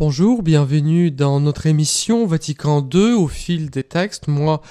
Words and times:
Bonjour, 0.00 0.44
bienvenue 0.44 1.10
dans 1.10 1.40
notre 1.40 1.66
émission 1.66 2.24
Vatican 2.24 2.88
II 2.94 3.14
au 3.14 3.26
fil 3.26 3.68
des 3.68 3.82
textes. 3.82 4.28
Moi, 4.28 4.62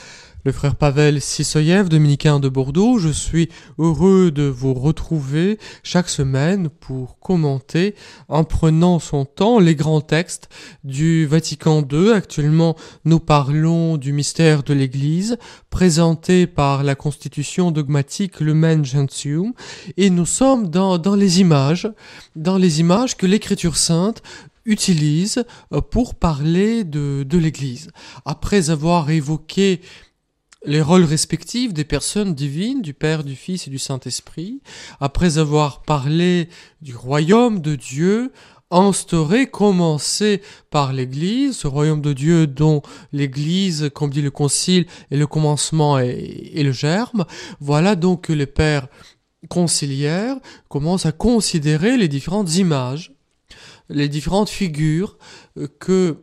le 0.45 0.53
frère 0.53 0.75
Pavel 0.75 1.19
Sissoyev, 1.19 1.89
dominicain 1.89 2.39
de 2.39 2.47
Bordeaux, 2.47 2.97
je 2.97 3.09
suis 3.09 3.49
heureux 3.77 4.31
de 4.31 4.43
vous 4.43 4.73
retrouver 4.73 5.59
chaque 5.83 6.07
semaine 6.07 6.69
pour 6.69 7.19
commenter 7.19 7.93
en 8.29 8.45
prenant 8.45 8.99
son 8.99 9.25
temps 9.25 9.59
les 9.59 9.75
grands 9.75 9.99
textes 9.99 10.47
du 10.85 11.25
Vatican 11.25 11.85
II. 11.91 12.13
Actuellement, 12.13 12.77
nous 13.03 13.19
parlons 13.19 13.97
du 13.97 14.13
mystère 14.13 14.63
de 14.63 14.73
l'Église 14.73 15.37
présenté 15.69 16.47
par 16.47 16.83
la 16.83 16.95
constitution 16.95 17.71
dogmatique 17.71 18.39
Lumen 18.39 18.85
Gentium 18.85 19.51
et 19.97 20.09
nous 20.09 20.25
sommes 20.25 20.69
dans, 20.69 20.97
dans 20.97 21.15
les 21.15 21.41
images, 21.41 21.91
dans 22.37 22.57
les 22.57 22.79
images 22.79 23.17
que 23.17 23.25
l'Écriture 23.25 23.75
sainte 23.75 24.23
utilise 24.67 25.43
euh, 25.73 25.81
pour 25.81 26.13
parler 26.13 26.83
de, 26.83 27.25
de 27.27 27.37
l'Église. 27.39 27.89
Après 28.25 28.69
avoir 28.69 29.09
évoqué 29.09 29.81
les 30.65 30.81
rôles 30.81 31.05
respectifs 31.05 31.73
des 31.73 31.85
personnes 31.85 32.35
divines, 32.35 32.81
du 32.81 32.93
Père, 32.93 33.23
du 33.23 33.35
Fils 33.35 33.67
et 33.67 33.69
du 33.71 33.79
Saint-Esprit, 33.79 34.61
après 34.99 35.37
avoir 35.37 35.81
parlé 35.83 36.49
du 36.81 36.95
royaume 36.95 37.61
de 37.61 37.75
Dieu, 37.75 38.31
instauré, 38.69 39.47
commencé 39.47 40.41
par 40.69 40.91
l'Église, 40.93 41.57
ce 41.57 41.67
royaume 41.67 42.01
de 42.01 42.13
Dieu 42.13 42.47
dont 42.47 42.81
l'Église, 43.13 43.89
comme 43.93 44.09
dit 44.09 44.21
le 44.21 44.31
Concile, 44.31 44.87
est 45.09 45.17
le 45.17 45.27
commencement 45.27 45.99
et, 45.99 46.63
le 46.63 46.71
germe, 46.71 47.25
voilà 47.59 47.95
donc 47.95 48.23
que 48.23 48.33
les 48.33 48.45
pères 48.45 48.87
conciliaires 49.49 50.37
commencent 50.67 51.05
à 51.05 51.11
considérer 51.11 51.95
les 51.95 52.07
différentes 52.07 52.55
images 52.57 53.16
les 53.89 54.09
différentes 54.09 54.49
figures 54.49 55.17
euh, 55.57 55.67
que 55.79 56.17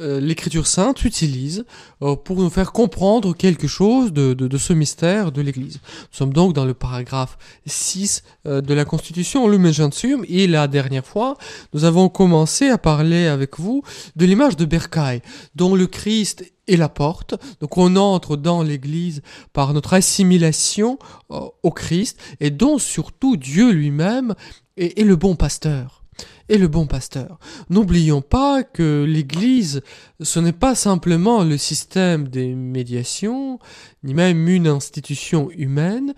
euh, 0.00 0.20
l'écriture 0.20 0.66
sainte 0.66 1.04
utilise 1.04 1.64
euh, 2.00 2.16
pour 2.16 2.38
nous 2.38 2.48
faire 2.48 2.72
comprendre 2.72 3.36
quelque 3.36 3.68
chose 3.68 4.12
de, 4.12 4.32
de, 4.32 4.48
de 4.48 4.58
ce 4.58 4.72
mystère 4.72 5.32
de 5.32 5.42
l'Église. 5.42 5.80
Nous 5.84 6.16
sommes 6.16 6.32
donc 6.32 6.54
dans 6.54 6.64
le 6.64 6.74
paragraphe 6.74 7.36
6 7.66 8.22
de 8.46 8.74
la 8.74 8.84
Constitution, 8.84 9.46
Lumen 9.48 9.72
Gentium, 9.72 10.24
et 10.28 10.46
la 10.46 10.66
dernière 10.66 11.06
fois, 11.06 11.36
nous 11.74 11.84
avons 11.84 12.08
commencé 12.08 12.68
à 12.68 12.78
parler 12.78 13.26
avec 13.26 13.60
vous 13.60 13.82
de 14.16 14.24
l'image 14.24 14.56
de 14.56 14.64
Bercaille, 14.64 15.20
dont 15.54 15.74
le 15.74 15.86
Christ 15.86 16.50
est 16.66 16.76
la 16.76 16.88
porte. 16.88 17.34
Donc 17.60 17.76
on 17.76 17.94
entre 17.96 18.36
dans 18.36 18.62
l'Église 18.62 19.20
par 19.52 19.74
notre 19.74 19.92
assimilation 19.92 20.98
au 21.28 21.70
Christ, 21.70 22.18
et 22.40 22.50
dont 22.50 22.78
surtout 22.78 23.36
Dieu 23.36 23.70
lui-même 23.70 24.34
est, 24.76 24.98
est 24.98 25.04
le 25.04 25.16
bon 25.16 25.36
pasteur 25.36 26.01
et 26.48 26.58
le 26.58 26.68
bon 26.68 26.86
pasteur. 26.86 27.38
N'oublions 27.70 28.20
pas 28.20 28.62
que 28.62 29.04
l'Église, 29.04 29.82
ce 30.20 30.40
n'est 30.40 30.52
pas 30.52 30.74
simplement 30.74 31.44
le 31.44 31.56
système 31.56 32.28
des 32.28 32.54
médiations, 32.54 33.58
ni 34.04 34.14
même 34.14 34.48
une 34.48 34.66
institution 34.66 35.50
humaine, 35.50 36.14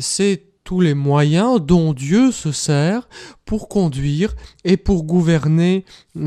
c'est 0.00 0.47
les 0.76 0.94
moyens 0.94 1.60
dont 1.60 1.92
Dieu 1.92 2.30
se 2.30 2.52
sert 2.52 3.08
pour 3.44 3.68
conduire 3.68 4.34
et 4.64 4.76
pour 4.76 5.04
gouverner, 5.04 5.84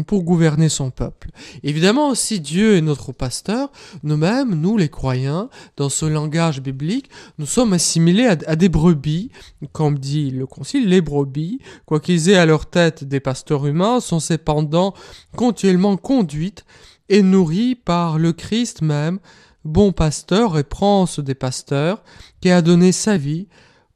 pour 0.07 0.24
gouverner 0.24 0.69
son 0.69 0.90
peuple. 0.90 1.29
Évidemment, 1.62 2.16
si 2.16 2.40
Dieu 2.40 2.75
est 2.75 2.81
notre 2.81 3.12
pasteur, 3.12 3.72
nous-mêmes, 4.03 4.56
nous 4.56 4.78
les 4.78 4.90
croyants, 4.90 5.50
dans 5.78 5.90
ce 5.90 6.06
langage 6.06 6.62
biblique, 6.62 7.09
nous 7.38 7.46
sommes 7.46 7.74
assimilés 7.74 8.25
à, 8.25 8.38
à 8.47 8.56
des 8.56 8.69
brebis, 8.69 9.29
comme 9.72 10.00
dit 10.00 10.31
le 10.31 10.47
Concile, 10.47 10.90
les 10.90 11.02
brebis, 11.02 11.59
quoiqu'ils 11.85 12.29
aient 12.29 12.38
à 12.38 12.47
leur 12.47 12.66
tête 12.66 13.03
des 13.03 13.19
pasteurs 13.19 13.68
humains, 13.68 14.00
sont 14.00 14.19
cependant 14.19 14.96
continuellement 15.38 15.97
conduites 15.97 16.66
et 17.09 17.22
nourries 17.22 17.75
par 17.75 18.18
le 18.18 18.34
Christ 18.34 18.81
même, 18.81 19.19
bon 19.63 19.91
pasteur 19.91 20.58
et 20.58 20.63
prince 20.63 21.19
des 21.19 21.35
pasteurs, 21.35 22.02
qui 22.40 22.50
a 22.50 22.63
donné 22.63 22.91
sa 22.91 23.18
vie 23.18 23.47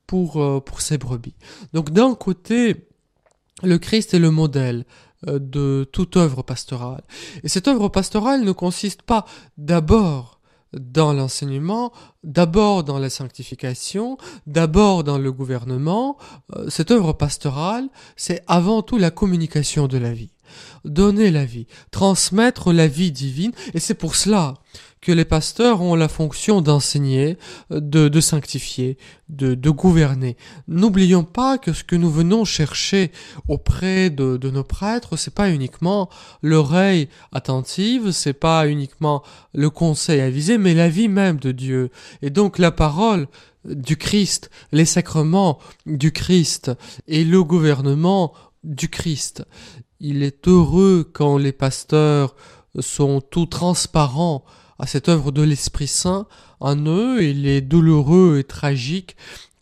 pour, 0.07 0.41
euh, 0.41 0.59
pour 0.59 0.81
ses 0.81 0.97
brebis. 0.97 1.35
Donc 1.73 1.91
d'un 1.91 2.15
côté, 2.15 2.87
le 3.63 3.77
Christ 3.77 4.13
est 4.13 4.19
le 4.19 4.31
modèle 4.31 4.85
euh, 5.27 5.39
de 5.39 5.87
toute 5.91 6.17
œuvre 6.17 6.43
pastorale. 6.43 7.03
Et 7.43 7.49
cette 7.49 7.67
œuvre 7.67 7.89
pastorale 7.89 8.43
ne 8.43 8.51
consiste 8.51 9.01
pas 9.01 9.25
d'abord 9.57 10.35
dans 10.73 11.13
l'enseignement, 11.13 11.93
d'abord 12.23 12.83
dans 12.83 12.99
la 12.99 13.09
sanctification, 13.09 14.17
d'abord 14.45 15.03
dans 15.03 15.17
le 15.17 15.31
gouvernement. 15.31 16.17
Euh, 16.55 16.69
cette 16.69 16.91
œuvre 16.91 17.13
pastorale, 17.13 17.87
c'est 18.15 18.43
avant 18.47 18.81
tout 18.81 18.97
la 18.97 19.11
communication 19.11 19.87
de 19.87 19.97
la 19.97 20.13
vie. 20.13 20.31
Donner 20.83 21.31
la 21.31 21.45
vie, 21.45 21.65
transmettre 21.91 22.71
la 22.71 22.87
vie 22.87 23.11
divine, 23.11 23.51
et 23.73 23.79
c'est 23.79 23.95
pour 23.95 24.15
cela 24.15 24.55
que 25.05 25.11
les 25.11 25.23
pasteurs 25.23 25.83
ont 25.83 25.93
la 25.93 26.07
fonction 26.07 26.61
d'enseigner, 26.61 27.37
de, 27.69 28.07
de 28.07 28.19
sanctifier, 28.19 28.97
de, 29.29 29.53
de 29.53 29.69
gouverner. 29.69 30.35
N'oublions 30.67 31.23
pas 31.23 31.59
que 31.59 31.73
ce 31.73 31.83
que 31.83 31.95
nous 31.95 32.09
venons 32.09 32.43
chercher 32.43 33.11
auprès 33.47 34.09
de, 34.09 34.37
de 34.37 34.49
nos 34.49 34.63
prêtres, 34.63 35.15
c'est 35.15 35.35
pas 35.35 35.51
uniquement 35.51 36.09
l'oreille 36.41 37.07
attentive, 37.31 38.09
c'est 38.09 38.33
pas 38.33 38.67
uniquement 38.67 39.21
le 39.53 39.69
conseil 39.69 40.21
avisé, 40.21 40.57
mais 40.57 40.73
la 40.73 40.89
vie 40.89 41.07
même 41.07 41.37
de 41.37 41.51
Dieu. 41.51 41.91
Et 42.23 42.31
donc 42.31 42.57
la 42.57 42.71
parole 42.71 43.27
du 43.63 43.97
Christ, 43.97 44.49
les 44.71 44.85
sacrements 44.85 45.59
du 45.85 46.13
Christ 46.13 46.71
et 47.07 47.23
le 47.23 47.43
gouvernement 47.43 48.33
du 48.63 48.89
Christ. 48.89 49.45
Il 49.99 50.23
est 50.23 50.47
heureux 50.47 51.07
quand 51.13 51.37
les 51.37 51.51
pasteurs 51.51 52.35
sont 52.79 53.21
tout 53.21 53.45
transparents 53.45 54.43
à 54.79 54.87
cette 54.87 55.09
œuvre 55.09 55.31
de 55.31 55.41
l'Esprit 55.41 55.87
Saint 55.87 56.27
en 56.59 56.77
eux, 56.85 57.23
il 57.23 57.47
est 57.47 57.61
douloureux 57.61 58.37
et 58.39 58.43
tragique 58.43 59.15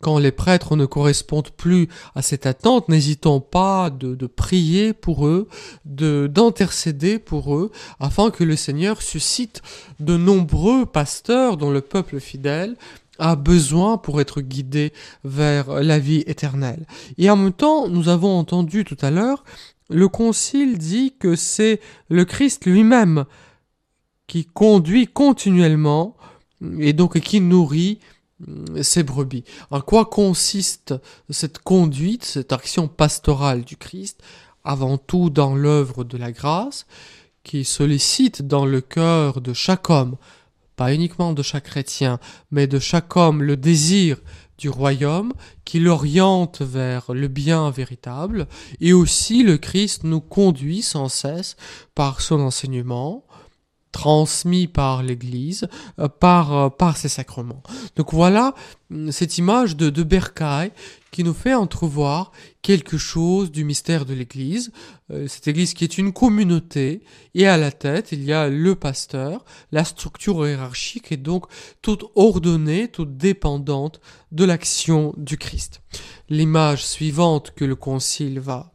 quand 0.04 0.18
les 0.18 0.32
prêtres 0.32 0.76
ne 0.76 0.84
correspondent 0.84 1.48
plus 1.48 1.88
à 2.14 2.20
cette 2.20 2.44
attente, 2.44 2.90
n'hésitons 2.90 3.40
pas 3.40 3.88
de, 3.88 4.26
prier 4.26 4.92
pour 4.92 5.26
eux, 5.26 5.48
de 5.86 6.26
d'intercéder 6.30 7.18
pour 7.18 7.56
eux, 7.56 7.72
afin 8.00 8.30
que 8.30 8.44
le 8.44 8.54
Seigneur 8.54 9.00
suscite 9.00 9.62
de 10.00 10.18
nombreux 10.18 10.84
pasteurs 10.84 11.56
dont 11.56 11.70
le 11.70 11.80
peuple 11.80 12.20
fidèle 12.20 12.76
a 13.18 13.34
besoin 13.34 13.96
pour 13.96 14.20
être 14.20 14.42
guidé 14.42 14.92
vers 15.24 15.82
la 15.82 15.98
vie 15.98 16.22
éternelle. 16.26 16.84
Et 17.16 17.30
en 17.30 17.36
même 17.36 17.54
temps, 17.54 17.88
nous 17.88 18.10
avons 18.10 18.38
entendu 18.38 18.84
tout 18.84 18.98
à 19.00 19.10
l'heure, 19.10 19.42
le 19.88 20.08
Concile 20.08 20.76
dit 20.76 21.14
que 21.18 21.34
c'est 21.34 21.80
le 22.10 22.26
Christ 22.26 22.66
lui-même 22.66 23.24
qui 24.26 24.46
conduit 24.46 25.06
continuellement 25.06 26.16
et 26.78 26.92
donc 26.92 27.18
qui 27.20 27.40
nourrit 27.40 27.98
ses 28.82 29.02
brebis. 29.02 29.44
En 29.70 29.80
quoi 29.80 30.06
consiste 30.06 30.94
cette 31.30 31.58
conduite, 31.58 32.24
cette 32.24 32.52
action 32.52 32.88
pastorale 32.88 33.64
du 33.64 33.76
Christ 33.76 34.22
Avant 34.64 34.98
tout 34.98 35.30
dans 35.30 35.54
l'œuvre 35.54 36.04
de 36.04 36.16
la 36.16 36.32
grâce, 36.32 36.86
qui 37.42 37.64
sollicite 37.64 38.42
dans 38.42 38.64
le 38.64 38.80
cœur 38.80 39.40
de 39.40 39.52
chaque 39.52 39.90
homme, 39.90 40.16
pas 40.76 40.92
uniquement 40.92 41.32
de 41.32 41.42
chaque 41.42 41.64
chrétien, 41.64 42.18
mais 42.50 42.66
de 42.66 42.78
chaque 42.78 43.16
homme 43.16 43.42
le 43.42 43.56
désir 43.56 44.18
du 44.58 44.68
royaume 44.68 45.32
qui 45.64 45.78
l'oriente 45.78 46.62
vers 46.62 47.12
le 47.12 47.28
bien 47.28 47.70
véritable, 47.70 48.48
et 48.80 48.92
aussi 48.92 49.42
le 49.42 49.58
Christ 49.58 50.04
nous 50.04 50.20
conduit 50.20 50.82
sans 50.82 51.08
cesse 51.08 51.56
par 51.94 52.20
son 52.20 52.40
enseignement, 52.40 53.24
transmis 53.94 54.66
par 54.66 55.04
l'Église, 55.04 55.68
euh, 56.00 56.08
par, 56.08 56.52
euh, 56.52 56.68
par 56.68 56.96
ses 56.96 57.08
sacrements. 57.08 57.62
Donc 57.94 58.12
voilà 58.12 58.54
mm, 58.90 59.12
cette 59.12 59.38
image 59.38 59.76
de, 59.76 59.88
de 59.88 60.02
Bercaille 60.02 60.72
qui 61.12 61.22
nous 61.22 61.32
fait 61.32 61.54
entrevoir 61.54 62.32
quelque 62.60 62.98
chose 62.98 63.52
du 63.52 63.62
mystère 63.62 64.04
de 64.04 64.12
l'Église. 64.12 64.72
Euh, 65.12 65.28
cette 65.28 65.46
Église 65.46 65.74
qui 65.74 65.84
est 65.84 65.96
une 65.96 66.12
communauté 66.12 67.04
et 67.36 67.46
à 67.46 67.56
la 67.56 67.70
tête 67.70 68.10
il 68.10 68.24
y 68.24 68.32
a 68.32 68.48
le 68.48 68.74
pasteur, 68.74 69.44
la 69.70 69.84
structure 69.84 70.44
hiérarchique 70.44 71.12
est 71.12 71.16
donc 71.16 71.46
toute 71.80 72.04
ordonnée, 72.16 72.88
toute 72.88 73.16
dépendante 73.16 74.00
de 74.32 74.44
l'action 74.44 75.14
du 75.16 75.38
Christ. 75.38 75.82
L'image 76.28 76.84
suivante 76.84 77.52
que 77.54 77.64
le 77.64 77.76
Concile 77.76 78.40
va 78.40 78.72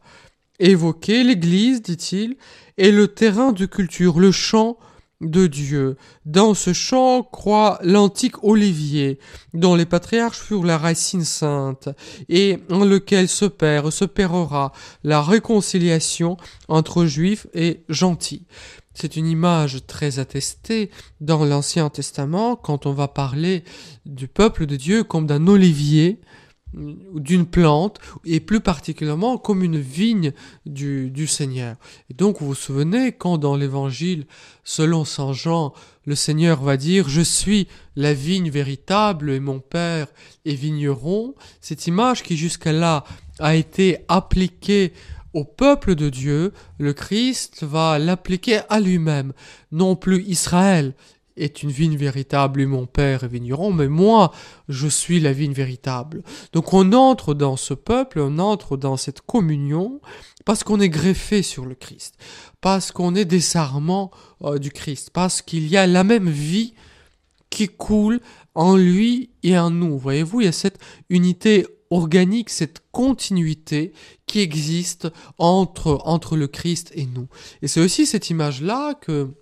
évoqué, 0.60 1.24
l'Église, 1.24 1.82
dit-il, 1.82 2.36
est 2.78 2.90
le 2.90 3.08
terrain 3.08 3.52
de 3.52 3.66
culture, 3.66 4.20
le 4.20 4.32
champ 4.32 4.78
de 5.20 5.46
Dieu. 5.46 5.96
Dans 6.24 6.54
ce 6.54 6.72
champ 6.72 7.22
croît 7.22 7.78
l'antique 7.82 8.42
olivier, 8.42 9.18
dont 9.54 9.74
les 9.74 9.86
patriarches 9.86 10.40
furent 10.40 10.64
la 10.64 10.78
racine 10.78 11.24
sainte, 11.24 11.88
et 12.28 12.58
en 12.70 12.84
lequel 12.84 13.28
se 13.28 13.44
perd, 13.44 13.90
se 13.90 14.04
pérera 14.04 14.72
la 15.04 15.22
réconciliation 15.22 16.36
entre 16.68 17.06
juifs 17.06 17.46
et 17.54 17.82
gentils. 17.88 18.46
C'est 18.94 19.16
une 19.16 19.26
image 19.26 19.86
très 19.86 20.18
attestée 20.18 20.90
dans 21.20 21.44
l'Ancien 21.44 21.88
Testament 21.90 22.56
quand 22.56 22.86
on 22.86 22.92
va 22.92 23.08
parler 23.08 23.64
du 24.04 24.26
peuple 24.26 24.66
de 24.66 24.76
Dieu 24.76 25.04
comme 25.04 25.26
d'un 25.26 25.46
olivier 25.46 26.20
d'une 26.72 27.46
plante, 27.46 27.98
et 28.24 28.40
plus 28.40 28.60
particulièrement 28.60 29.38
comme 29.38 29.64
une 29.64 29.80
vigne 29.80 30.32
du, 30.66 31.26
Seigneur. 31.26 31.76
Et 32.10 32.14
donc 32.14 32.40
vous 32.40 32.48
vous 32.48 32.54
souvenez 32.54 33.12
quand 33.12 33.38
dans 33.38 33.56
l'Évangile, 33.56 34.26
selon 34.64 35.04
Saint 35.04 35.32
Jean, 35.32 35.72
le 36.06 36.14
Seigneur 36.14 36.62
va 36.62 36.76
dire 36.76 37.08
Je 37.08 37.20
suis 37.20 37.66
la 37.96 38.14
vigne 38.14 38.50
véritable 38.50 39.30
et 39.30 39.40
mon 39.40 39.58
Père 39.58 40.06
est 40.44 40.54
vigneron, 40.54 41.34
cette 41.60 41.86
image 41.86 42.22
qui 42.22 42.36
jusqu'à 42.36 42.72
là 42.72 43.04
a 43.38 43.54
été 43.54 43.98
appliquée 44.08 44.92
au 45.32 45.44
peuple 45.44 45.94
de 45.94 46.08
Dieu, 46.08 46.52
le 46.78 46.92
Christ 46.92 47.62
va 47.62 47.98
l'appliquer 47.98 48.60
à 48.68 48.80
lui-même, 48.80 49.32
non 49.70 49.94
plus 49.94 50.24
Israël 50.24 50.94
est 51.40 51.62
une 51.62 51.70
vigne 51.70 51.96
véritable 51.96 52.60
et 52.60 52.66
mon 52.66 52.86
père 52.86 53.24
est 53.24 53.28
vigneron, 53.28 53.72
mais 53.72 53.88
moi, 53.88 54.32
je 54.68 54.86
suis 54.86 55.20
la 55.20 55.32
vigne 55.32 55.52
véritable. 55.52 56.22
Donc 56.52 56.72
on 56.72 56.92
entre 56.92 57.34
dans 57.34 57.56
ce 57.56 57.74
peuple, 57.74 58.20
on 58.20 58.38
entre 58.38 58.76
dans 58.76 58.96
cette 58.96 59.22
communion 59.22 60.00
parce 60.44 60.64
qu'on 60.64 60.80
est 60.80 60.88
greffé 60.88 61.42
sur 61.42 61.66
le 61.66 61.74
Christ, 61.74 62.14
parce 62.60 62.92
qu'on 62.92 63.14
est 63.14 63.24
des 63.24 63.40
sarments 63.40 64.10
euh, 64.42 64.58
du 64.58 64.70
Christ, 64.70 65.10
parce 65.10 65.42
qu'il 65.42 65.66
y 65.68 65.76
a 65.76 65.86
la 65.86 66.04
même 66.04 66.28
vie 66.28 66.74
qui 67.50 67.68
coule 67.68 68.20
en 68.54 68.76
lui 68.76 69.30
et 69.42 69.58
en 69.58 69.70
nous. 69.70 69.98
Voyez-vous, 69.98 70.40
il 70.40 70.44
y 70.44 70.48
a 70.48 70.52
cette 70.52 70.78
unité 71.08 71.66
organique, 71.90 72.50
cette 72.50 72.82
continuité 72.92 73.92
qui 74.26 74.40
existe 74.40 75.08
entre, 75.38 75.98
entre 76.04 76.36
le 76.36 76.46
Christ 76.46 76.92
et 76.94 77.06
nous. 77.06 77.26
Et 77.62 77.68
c'est 77.68 77.80
aussi 77.80 78.06
cette 78.06 78.30
image-là 78.30 78.94
que 78.94 79.34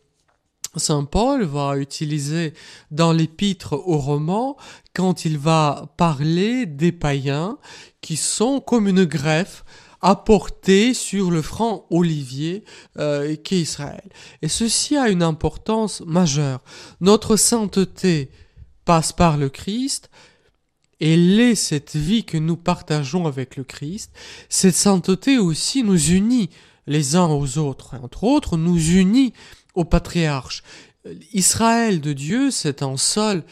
Saint 0.78 1.04
Paul 1.04 1.44
va 1.44 1.76
utiliser 1.76 2.54
dans 2.90 3.12
l'épître 3.12 3.74
aux 3.74 3.98
Romans 3.98 4.56
quand 4.94 5.24
il 5.24 5.38
va 5.38 5.94
parler 5.96 6.66
des 6.66 6.92
païens 6.92 7.58
qui 8.00 8.16
sont 8.16 8.60
comme 8.60 8.88
une 8.88 9.04
greffe 9.04 9.64
apportée 10.00 10.94
sur 10.94 11.30
le 11.30 11.42
franc 11.42 11.86
olivier 11.90 12.64
euh, 12.98 13.36
qu'est 13.36 13.60
Israël. 13.60 14.08
Et 14.42 14.48
ceci 14.48 14.96
a 14.96 15.08
une 15.08 15.22
importance 15.22 16.02
majeure. 16.06 16.60
Notre 17.00 17.36
sainteté 17.36 18.30
passe 18.84 19.12
par 19.12 19.36
le 19.36 19.48
Christ, 19.48 20.08
et 21.00 21.16
l'est 21.16 21.54
cette 21.54 21.96
vie 21.96 22.24
que 22.24 22.38
nous 22.38 22.56
partageons 22.56 23.26
avec 23.26 23.56
le 23.56 23.64
Christ. 23.64 24.12
Cette 24.48 24.74
sainteté 24.74 25.38
aussi 25.38 25.82
nous 25.82 26.10
unit 26.10 26.50
les 26.86 27.16
uns 27.16 27.28
aux 27.28 27.58
autres, 27.58 27.94
entre 28.02 28.24
autres 28.24 28.56
nous 28.56 28.92
unit 28.92 29.32
au 29.78 29.84
patriarche. 29.84 30.62
Israël 31.32 32.00
de 32.00 32.12
Dieu, 32.12 32.50
c'est 32.50 32.82
un 32.82 32.96
seul 32.96 33.44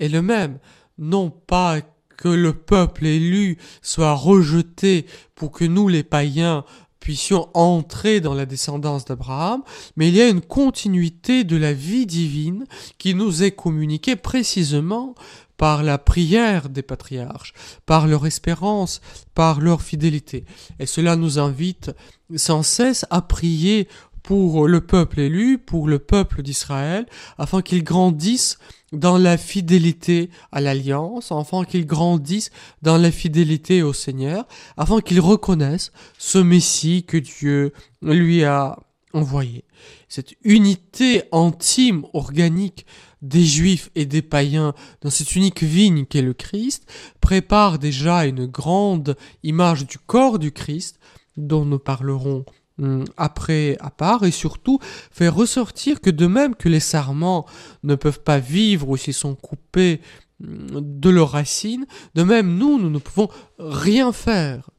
et 0.00 0.08
le 0.08 0.22
même. 0.22 0.58
Non 0.98 1.30
pas 1.30 1.80
que 2.16 2.28
le 2.28 2.52
peuple 2.52 3.06
élu 3.06 3.58
soit 3.80 4.14
rejeté 4.14 5.06
pour 5.36 5.52
que 5.52 5.64
nous, 5.64 5.86
les 5.86 6.02
païens, 6.02 6.64
puissions 6.98 7.48
entrer 7.54 8.20
dans 8.20 8.34
la 8.34 8.44
descendance 8.44 9.04
d'Abraham, 9.04 9.62
mais 9.96 10.08
il 10.08 10.16
y 10.16 10.20
a 10.20 10.28
une 10.28 10.40
continuité 10.40 11.44
de 11.44 11.56
la 11.56 11.72
vie 11.72 12.06
divine 12.06 12.66
qui 12.98 13.14
nous 13.14 13.44
est 13.44 13.52
communiquée 13.52 14.16
précisément 14.16 15.14
par 15.56 15.82
la 15.82 15.98
prière 15.98 16.68
des 16.68 16.82
patriarches, 16.82 17.52
par 17.86 18.06
leur 18.06 18.26
espérance, 18.26 19.00
par 19.34 19.60
leur 19.60 19.82
fidélité. 19.82 20.44
Et 20.78 20.86
cela 20.86 21.16
nous 21.16 21.38
invite 21.38 21.92
sans 22.36 22.62
cesse 22.62 23.06
à 23.10 23.22
prier 23.22 23.88
pour 24.28 24.68
le 24.68 24.82
peuple 24.82 25.20
élu, 25.20 25.56
pour 25.56 25.88
le 25.88 25.98
peuple 25.98 26.42
d'Israël, 26.42 27.06
afin 27.38 27.62
qu'ils 27.62 27.82
grandissent 27.82 28.58
dans 28.92 29.16
la 29.16 29.38
fidélité 29.38 30.28
à 30.52 30.60
l'alliance, 30.60 31.32
afin 31.32 31.64
qu'ils 31.64 31.86
grandissent 31.86 32.50
dans 32.82 32.98
la 32.98 33.10
fidélité 33.10 33.82
au 33.82 33.94
Seigneur, 33.94 34.46
afin 34.76 35.00
qu'ils 35.00 35.20
reconnaissent 35.20 35.92
ce 36.18 36.36
Messie 36.36 37.04
que 37.04 37.16
Dieu 37.16 37.72
lui 38.02 38.44
a 38.44 38.78
envoyé. 39.14 39.64
Cette 40.10 40.34
unité 40.44 41.22
intime, 41.32 42.04
organique 42.12 42.84
des 43.22 43.46
Juifs 43.46 43.88
et 43.94 44.04
des 44.04 44.20
païens 44.20 44.74
dans 45.00 45.08
cette 45.08 45.36
unique 45.36 45.62
vigne 45.62 46.04
qu'est 46.04 46.20
le 46.20 46.34
Christ 46.34 46.86
prépare 47.22 47.78
déjà 47.78 48.26
une 48.26 48.44
grande 48.44 49.16
image 49.42 49.86
du 49.86 49.96
corps 49.96 50.38
du 50.38 50.52
Christ 50.52 51.00
dont 51.38 51.64
nous 51.64 51.78
parlerons 51.78 52.44
après 53.16 53.76
à 53.80 53.90
part 53.90 54.24
et 54.24 54.30
surtout 54.30 54.78
faire 55.10 55.34
ressortir 55.34 56.00
que 56.00 56.10
de 56.10 56.26
même 56.26 56.54
que 56.54 56.68
les 56.68 56.80
sarments 56.80 57.46
ne 57.82 57.94
peuvent 57.94 58.22
pas 58.22 58.38
vivre 58.38 58.88
ou 58.88 58.96
s'ils 58.96 59.14
sont 59.14 59.34
coupés 59.34 60.00
hum, 60.42 60.66
de 60.80 61.10
leurs 61.10 61.32
racines, 61.32 61.86
de 62.14 62.22
même 62.22 62.56
nous, 62.56 62.78
nous 62.78 62.90
ne 62.90 62.98
pouvons 62.98 63.28
rien 63.58 64.12
faire 64.12 64.70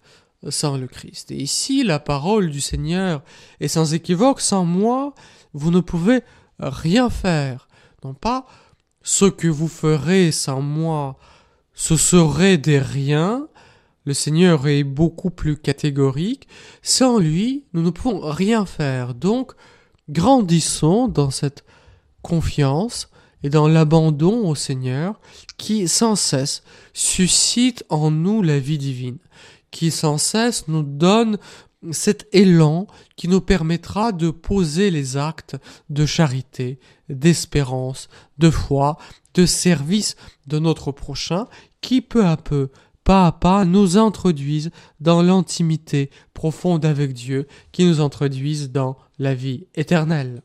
sans 0.48 0.78
le 0.78 0.88
Christ. 0.88 1.32
Et 1.32 1.36
ici, 1.36 1.84
la 1.84 2.00
parole 2.00 2.50
du 2.50 2.62
Seigneur 2.62 3.22
est 3.60 3.68
sans 3.68 3.94
équivoque, 3.94 4.40
sans 4.40 4.64
moi, 4.64 5.14
vous 5.54 5.72
ne 5.72 5.82
pouvez 5.82 6.22
rien 6.60 7.10
faire. 7.10 7.68
Non 8.06 8.14
pas 8.14 8.46
ce 9.02 9.26
que 9.26 9.48
vous 9.48 9.68
ferez 9.68 10.32
sans 10.32 10.62
moi, 10.62 11.18
ce 11.74 11.98
serait 11.98 12.58
des 12.58 12.80
riens, 12.80 13.48
le 14.10 14.16
Seigneur 14.16 14.68
est 14.68 14.84
beaucoup 14.84 15.30
plus 15.30 15.56
catégorique. 15.56 16.48
Sans 16.82 17.20
lui, 17.20 17.66
nous 17.74 17.84
ne 17.84 17.92
pouvons 17.92 18.22
rien 18.22 18.66
faire. 18.66 19.14
Donc, 19.14 19.52
grandissons 20.10 21.08
dans 21.08 21.30
cette 21.30 21.64
confiance 22.24 23.12
et 23.44 23.52
dans 23.52 23.68
l'abandon 23.68 24.50
au 24.50 24.56
Seigneur 24.56 25.22
qui 25.58 25.88
sans 25.88 26.16
cesse 26.16 26.64
suscite 26.92 27.86
en 27.90 28.10
nous 28.10 28.42
la 28.42 28.58
vie 28.58 28.80
divine, 28.80 29.20
qui 29.70 29.92
sans 29.92 30.18
cesse 30.18 30.68
nous 30.68 30.82
donne 30.82 31.38
cet 31.92 32.28
élan 32.32 32.88
qui 33.16 33.28
nous 33.28 33.42
permettra 33.42 34.12
de 34.12 34.32
poser 34.32 34.90
les 34.90 35.18
actes 35.18 35.56
de 35.92 36.08
charité, 36.08 36.80
d'espérance, 37.10 38.10
de 38.40 38.50
foi, 38.50 38.98
de 39.36 39.46
service 39.46 40.16
de 40.48 40.58
notre 40.58 40.92
prochain, 40.92 41.48
qui 41.82 42.02
peu 42.02 42.26
à 42.26 42.38
peu 42.38 42.72
pas 43.10 43.26
à 43.26 43.32
pas 43.32 43.66
nous 43.66 43.98
introduisent 43.98 44.70
dans 45.00 45.24
l'intimité 45.24 46.12
profonde 46.36 46.86
avec 46.86 47.14
Dieu, 47.14 47.48
qui 47.72 47.86
nous 47.86 48.02
introduisent 48.02 48.72
dans 48.72 49.00
la 49.18 49.34
vie 49.34 49.66
éternelle. 49.74 50.44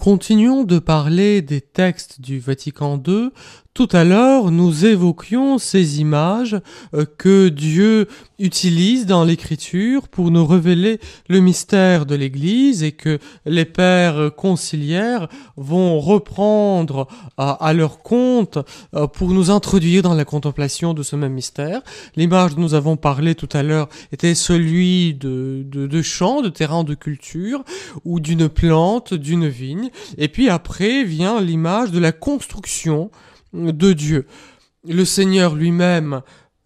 Continuons 0.00 0.64
de 0.64 0.78
parler 0.78 1.42
des 1.42 1.60
textes 1.60 2.22
du 2.22 2.38
Vatican 2.38 3.02
II 3.06 3.32
tout 3.72 3.88
à 3.92 4.02
l'heure, 4.02 4.50
nous 4.50 4.84
évoquions 4.84 5.58
ces 5.58 6.00
images 6.00 6.58
euh, 6.92 7.04
que 7.18 7.48
Dieu 7.48 8.08
utilise 8.40 9.06
dans 9.06 9.22
l'écriture 9.22 10.08
pour 10.08 10.32
nous 10.32 10.44
révéler 10.44 10.98
le 11.28 11.38
mystère 11.38 12.04
de 12.04 12.16
l'Église 12.16 12.82
et 12.82 12.90
que 12.90 13.20
les 13.46 13.64
pères 13.64 14.32
conciliaires 14.36 15.28
vont 15.56 16.00
reprendre 16.00 17.06
à, 17.36 17.72
leur 17.72 18.02
compte 18.02 18.58
euh, 18.96 19.06
pour 19.06 19.30
nous 19.30 19.52
introduire 19.52 20.02
dans 20.02 20.14
la 20.14 20.24
contemplation 20.24 20.92
de 20.92 21.04
ce 21.04 21.14
même 21.14 21.34
mystère. 21.34 21.82
L'image 22.16 22.56
dont 22.56 22.62
nous 22.62 22.74
avons 22.74 22.96
parlé 22.96 23.36
tout 23.36 23.48
à 23.52 23.62
l'heure 23.62 23.88
était 24.10 24.34
celui 24.34 25.14
de, 25.14 25.64
de 25.64 26.02
champs, 26.02 26.42
de 26.42 26.48
terrains 26.48 26.82
de 26.82 26.94
culture 26.94 27.62
ou 28.04 28.18
d'une 28.18 28.48
plante, 28.48 29.14
d'une 29.14 29.46
vigne. 29.46 29.90
Et 30.18 30.26
puis 30.26 30.48
après 30.48 31.04
vient 31.04 31.40
l'image 31.40 31.92
de 31.92 32.00
la 32.00 32.10
construction 32.10 33.12
de 33.52 33.92
Dieu. 33.92 34.26
Le 34.88 35.04
Seigneur 35.04 35.54
lui-même 35.54 36.22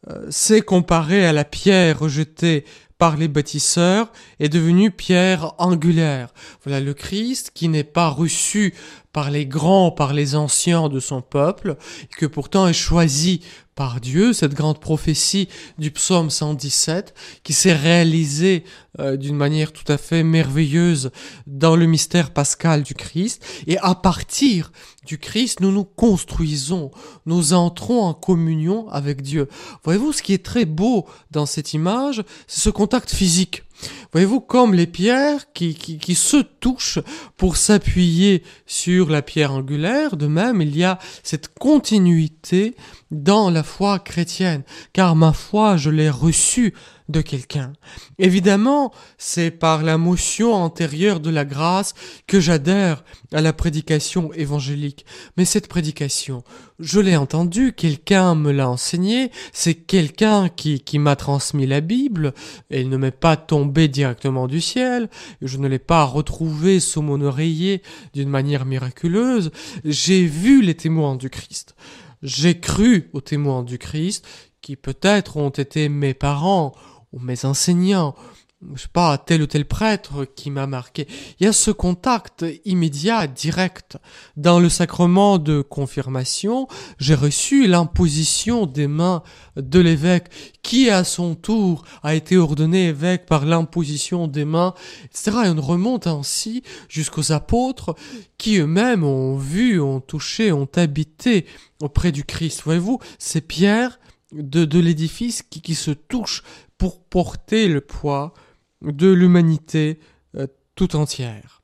euh, 0.09 0.27
s'est 0.31 0.63
comparé 0.63 1.27
à 1.27 1.33
la 1.33 1.45
pierre 1.45 1.99
rejetée 1.99 2.65
par 2.99 3.17
les 3.17 3.29
bâtisseurs 3.29 4.13
est 4.39 4.49
devenu 4.49 4.91
pierre 4.91 5.55
angulaire. 5.59 6.33
Voilà 6.63 6.81
le 6.81 6.95
Christ 6.95 7.51
qui 7.53 7.69
n'est 7.69 7.85
pas 7.85 8.09
reçu 8.09 8.75
par 9.13 9.31
les 9.31 9.47
grands, 9.47 9.91
par 9.91 10.13
les 10.13 10.37
anciens 10.37 10.89
de 10.89 11.01
son 11.01 11.21
peuple, 11.21 11.77
que 12.17 12.27
pourtant 12.27 12.67
est 12.69 12.73
choisi 12.73 13.41
par 13.75 14.01
Dieu, 14.01 14.33
cette 14.33 14.55
grande 14.55 14.81
prophétie 14.81 15.49
du 15.79 15.91
psaume 15.91 16.31
117, 16.31 17.15
qui 17.43 17.53
s'est 17.53 17.73
réalisée 17.73 18.65
euh, 19.01 19.17
d'une 19.17 19.37
manière 19.37 19.73
tout 19.73 19.91
à 19.93 19.99
fait 19.99 20.23
merveilleuse 20.23 21.11
dans 21.47 21.75
le 21.75 21.87
mystère 21.87 22.33
pascal 22.33 22.83
du 22.83 22.95
Christ. 22.95 23.45
Et 23.67 23.79
à 23.79 23.95
partir 23.95 24.71
du 25.07 25.19
Christ, 25.19 25.61
nous 25.61 25.73
nous 25.73 25.85
construisons, 25.85 26.91
nous 27.27 27.53
entrons 27.53 28.03
en 28.03 28.15
communion 28.15 28.89
avec 28.91 29.23
Dieu. 29.23 29.49
Voyez-vous, 29.83 30.13
ce 30.13 30.23
qui 30.23 30.33
est 30.33 30.45
très 30.45 30.65
beau 30.65 31.07
dans 31.31 31.47
cette 31.47 31.75
image, 31.75 32.23
c'est 32.47 32.61
ce 32.61 32.71
contact 32.71 33.13
physique. 33.13 33.65
Voyez-vous, 34.13 34.41
comme 34.41 34.75
les 34.75 34.87
pierres 34.87 35.53
qui, 35.53 36.15
se 36.15 36.37
touchent 36.37 37.01
pour 37.37 37.57
s'appuyer 37.57 38.43
sur 38.67 39.11
la 39.11 39.23
pierre 39.23 39.53
angulaire, 39.53 40.17
de 40.17 40.27
même, 40.27 40.63
il 40.63 40.77
y 40.77 40.85
a 40.85 40.99
cette 41.23 41.53
continuité 41.55 42.77
dans 43.11 43.51
la 43.51 43.63
foi 43.63 43.99
chrétienne, 43.99 44.63
car 44.93 45.17
ma 45.17 45.33
foi, 45.33 45.77
je 45.77 45.91
l'ai 45.91 46.11
reçue 46.11 46.75
de 47.09 47.21
quelqu'un. 47.21 47.73
Évidemment, 48.19 48.93
c'est 49.19 49.51
par 49.51 49.83
la 49.83 49.99
motion 49.99 50.55
antérieure 50.55 51.21
de 51.21 51.29
la 51.29 51.45
grâce 51.45 51.95
que 52.27 52.41
j'adhère 52.41 53.05
à 53.33 53.43
la 53.43 53.53
prédication 53.53 54.33
évangélique. 54.33 55.05
Mais 55.37 55.45
cette 55.45 55.69
prédication, 55.69 56.45
je 56.79 57.01
l'ai 57.01 57.17
entendue, 57.17 57.73
quelqu'un 57.73 58.35
me 58.35 58.53
l'a 58.53 58.71
enseignée, 58.71 59.31
c'est 59.53 59.75
quelqu'un 59.75 60.49
qui, 60.49 60.81
qui 60.81 60.99
m'a 60.99 61.15
transmis 61.15 61.67
la 61.67 61.83
Bible, 61.83 62.33
elle 62.71 62.89
ne 62.89 62.97
m'est 62.97 63.11
pas 63.11 63.37
tombée 63.37 63.89
directement 63.89 64.47
du 64.47 64.63
ciel, 64.63 65.11
je 65.43 65.59
ne 65.59 65.69
l'ai 65.69 65.79
pas 65.79 66.05
retrouvée 66.05 66.81
sous 66.81 67.03
mon 67.03 67.21
oreiller 67.21 67.83
d'une 68.15 68.31
manière 68.31 68.65
miraculeuse, 68.65 69.51
j'ai 69.85 70.25
vu 70.25 70.63
les 70.63 70.75
témoins 70.75 71.17
du 71.17 71.29
Christ. 71.29 71.75
J'ai 72.23 72.59
cru 72.59 73.11
aux 73.13 73.21
témoins 73.21 73.63
du 73.63 73.77
Christ, 73.77 74.25
qui 74.63 74.77
peut-être 74.77 75.37
ont 75.37 75.51
été 75.51 75.91
mes 75.91 76.15
parents, 76.15 76.73
ou 77.15 77.21
mes 77.21 77.45
enseignants, 77.45 78.15
je 78.75 78.83
sais 78.83 78.89
pas, 78.93 79.19
tel 79.19 79.43
ou 79.43 79.47
tel 79.47 79.67
prêtre 79.67 80.25
qui 80.25 80.51
m'a 80.51 80.67
marqué. 80.67 81.07
Il 81.39 81.45
y 81.45 81.49
a 81.49 81.53
ce 81.53 81.71
contact 81.71 82.45
immédiat, 82.65 83.27
direct. 83.27 83.99
Dans 84.37 84.59
le 84.59 84.69
sacrement 84.69 85.39
de 85.39 85.61
confirmation, 85.61 86.67
j'ai 86.99 87.15
reçu 87.15 87.67
l'imposition 87.67 88.67
des 88.67 88.89
mains 88.89 89.23
de 89.57 89.79
l'évêque, 89.79 90.29
qui 90.63 90.91
à 90.91 91.05
son 91.05 91.35
tour 91.35 91.85
a 92.03 92.15
été 92.15 92.37
ordonné 92.37 92.89
évêque 92.89 93.27
par 93.27 93.45
l'imposition 93.45 94.27
des 94.27 94.45
mains, 94.45 94.75
etc. 95.05 95.31
Et 95.45 95.49
on 95.51 95.61
remonte 95.61 96.07
ainsi 96.07 96.63
jusqu'aux 96.89 97.33
apôtres, 97.33 97.95
qui 98.39 98.59
eux-mêmes 98.59 99.05
ont 99.05 99.37
vu, 99.37 99.81
ont 99.81 100.01
touché, 100.01 100.53
ont 100.53 100.69
habité 100.75 101.47
auprès 101.81 102.13
du 102.13 102.25
Christ. 102.25 102.63
Voyez-vous, 102.65 102.99
c'est 103.19 103.43
Pierre 103.43 104.01
de, 104.33 104.79
l'édifice 104.81 105.43
qui, 105.43 105.61
qui 105.61 105.75
se 105.75 105.93
touche 105.93 106.43
pour 106.85 107.01
porter 107.01 107.67
le 107.67 107.81
poids 107.81 108.35
de 108.83 109.11
l'humanité 109.11 110.01
euh, 110.37 110.47
tout 110.75 110.97
entière. 110.97 111.63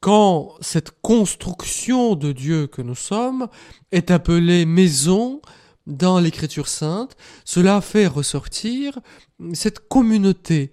Quand 0.00 0.54
cette 0.62 0.92
construction 1.02 2.14
de 2.14 2.32
Dieu 2.32 2.66
que 2.66 2.80
nous 2.80 2.94
sommes 2.94 3.48
est 3.92 4.10
appelée 4.10 4.64
maison 4.64 5.42
dans 5.86 6.20
l'écriture 6.20 6.68
sainte, 6.68 7.18
cela 7.44 7.82
fait 7.82 8.06
ressortir 8.06 8.98
cette 9.52 9.86
communauté 9.90 10.72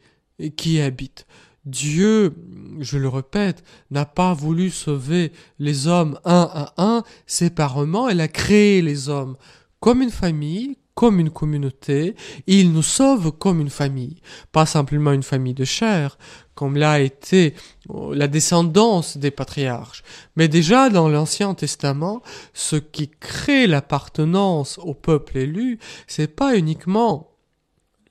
qui 0.56 0.80
habite. 0.80 1.28
Dieu, 1.66 2.36
je 2.80 2.98
le 2.98 3.10
répète, 3.10 3.66
n'a 3.92 4.06
pas 4.06 4.34
voulu 4.34 4.70
sauver 4.70 5.34
les 5.60 5.88
hommes 5.88 6.18
un 6.24 6.50
à 6.54 6.74
un 6.78 7.04
séparément, 7.26 8.08
elle 8.08 8.22
a 8.22 8.30
créé 8.30 8.82
les 8.82 9.10
hommes 9.10 9.36
comme 9.82 10.02
une 10.02 10.10
famille, 10.10 10.78
comme 10.98 11.20
une 11.20 11.30
communauté, 11.30 12.16
il 12.48 12.74
nous 12.74 12.82
sauve 12.82 13.32
comme 13.32 13.62
une 13.62 13.70
famille, 13.70 14.20
pas 14.52 14.66
simplement 14.66 15.12
une 15.12 15.22
famille 15.22 15.54
de 15.54 15.64
chair, 15.64 16.18
comme 16.56 16.76
l'a 16.76 17.02
été 17.02 17.54
oh, 17.88 18.16
la 18.16 18.28
descendance 18.28 19.16
des 19.16 19.30
patriarches. 19.30 20.02
Mais 20.36 20.48
déjà 20.48 20.90
dans 20.90 21.08
l'Ancien 21.08 21.54
Testament, 21.54 22.24
ce 22.56 22.78
qui 22.78 23.12
crée 23.12 23.68
l'appartenance 23.68 24.80
au 24.80 24.96
peuple 24.96 25.38
élu, 25.38 25.78
c'est 26.08 26.36
pas 26.36 26.58
uniquement 26.58 27.30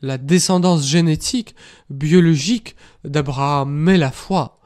la 0.00 0.16
descendance 0.16 0.86
génétique, 0.86 1.56
biologique 1.90 2.76
d'Abraham, 3.02 3.68
mais 3.68 3.98
la 3.98 4.12
foi. 4.12 4.60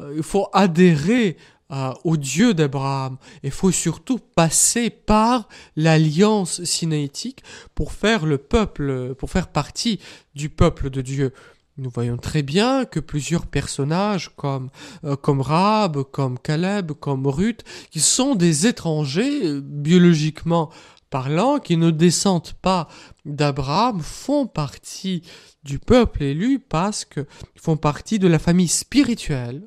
Euh, 0.00 0.12
il 0.16 0.24
faut 0.24 0.48
adhérer 0.52 1.36
euh, 1.72 1.92
au 2.04 2.16
Dieu 2.16 2.54
d'Abraham. 2.54 3.16
Il 3.42 3.50
faut 3.50 3.70
surtout 3.70 4.18
passer 4.18 4.90
par 4.90 5.48
l'alliance 5.76 6.64
sinaïtique 6.64 7.42
pour 7.74 7.92
faire 7.92 8.26
le 8.26 8.38
peuple, 8.38 9.14
pour 9.14 9.30
faire 9.30 9.48
partie 9.48 10.00
du 10.34 10.48
peuple 10.48 10.90
de 10.90 11.00
Dieu. 11.00 11.32
Nous 11.80 11.88
voyons 11.88 12.18
très 12.18 12.42
bien 12.42 12.84
que 12.84 13.00
plusieurs 13.00 13.46
personnages 13.46 14.30
comme 14.36 14.68
euh, 15.04 15.16
comme 15.16 15.40
Rab, 15.40 16.02
comme 16.02 16.38
Caleb, 16.38 16.92
comme 16.92 17.26
Ruth, 17.26 17.64
qui 17.90 18.00
sont 18.00 18.34
des 18.34 18.66
étrangers 18.66 19.46
euh, 19.46 19.60
biologiquement 19.64 20.70
parlant, 21.08 21.58
qui 21.58 21.76
ne 21.78 21.90
descendent 21.90 22.52
pas 22.60 22.88
d'Abraham, 23.24 24.00
font 24.02 24.46
partie 24.46 25.22
du 25.64 25.78
peuple 25.78 26.22
élu 26.22 26.58
parce 26.58 27.04
qu'ils 27.04 27.26
font 27.56 27.76
partie 27.76 28.18
de 28.18 28.28
la 28.28 28.38
famille 28.38 28.68
spirituelle 28.68 29.62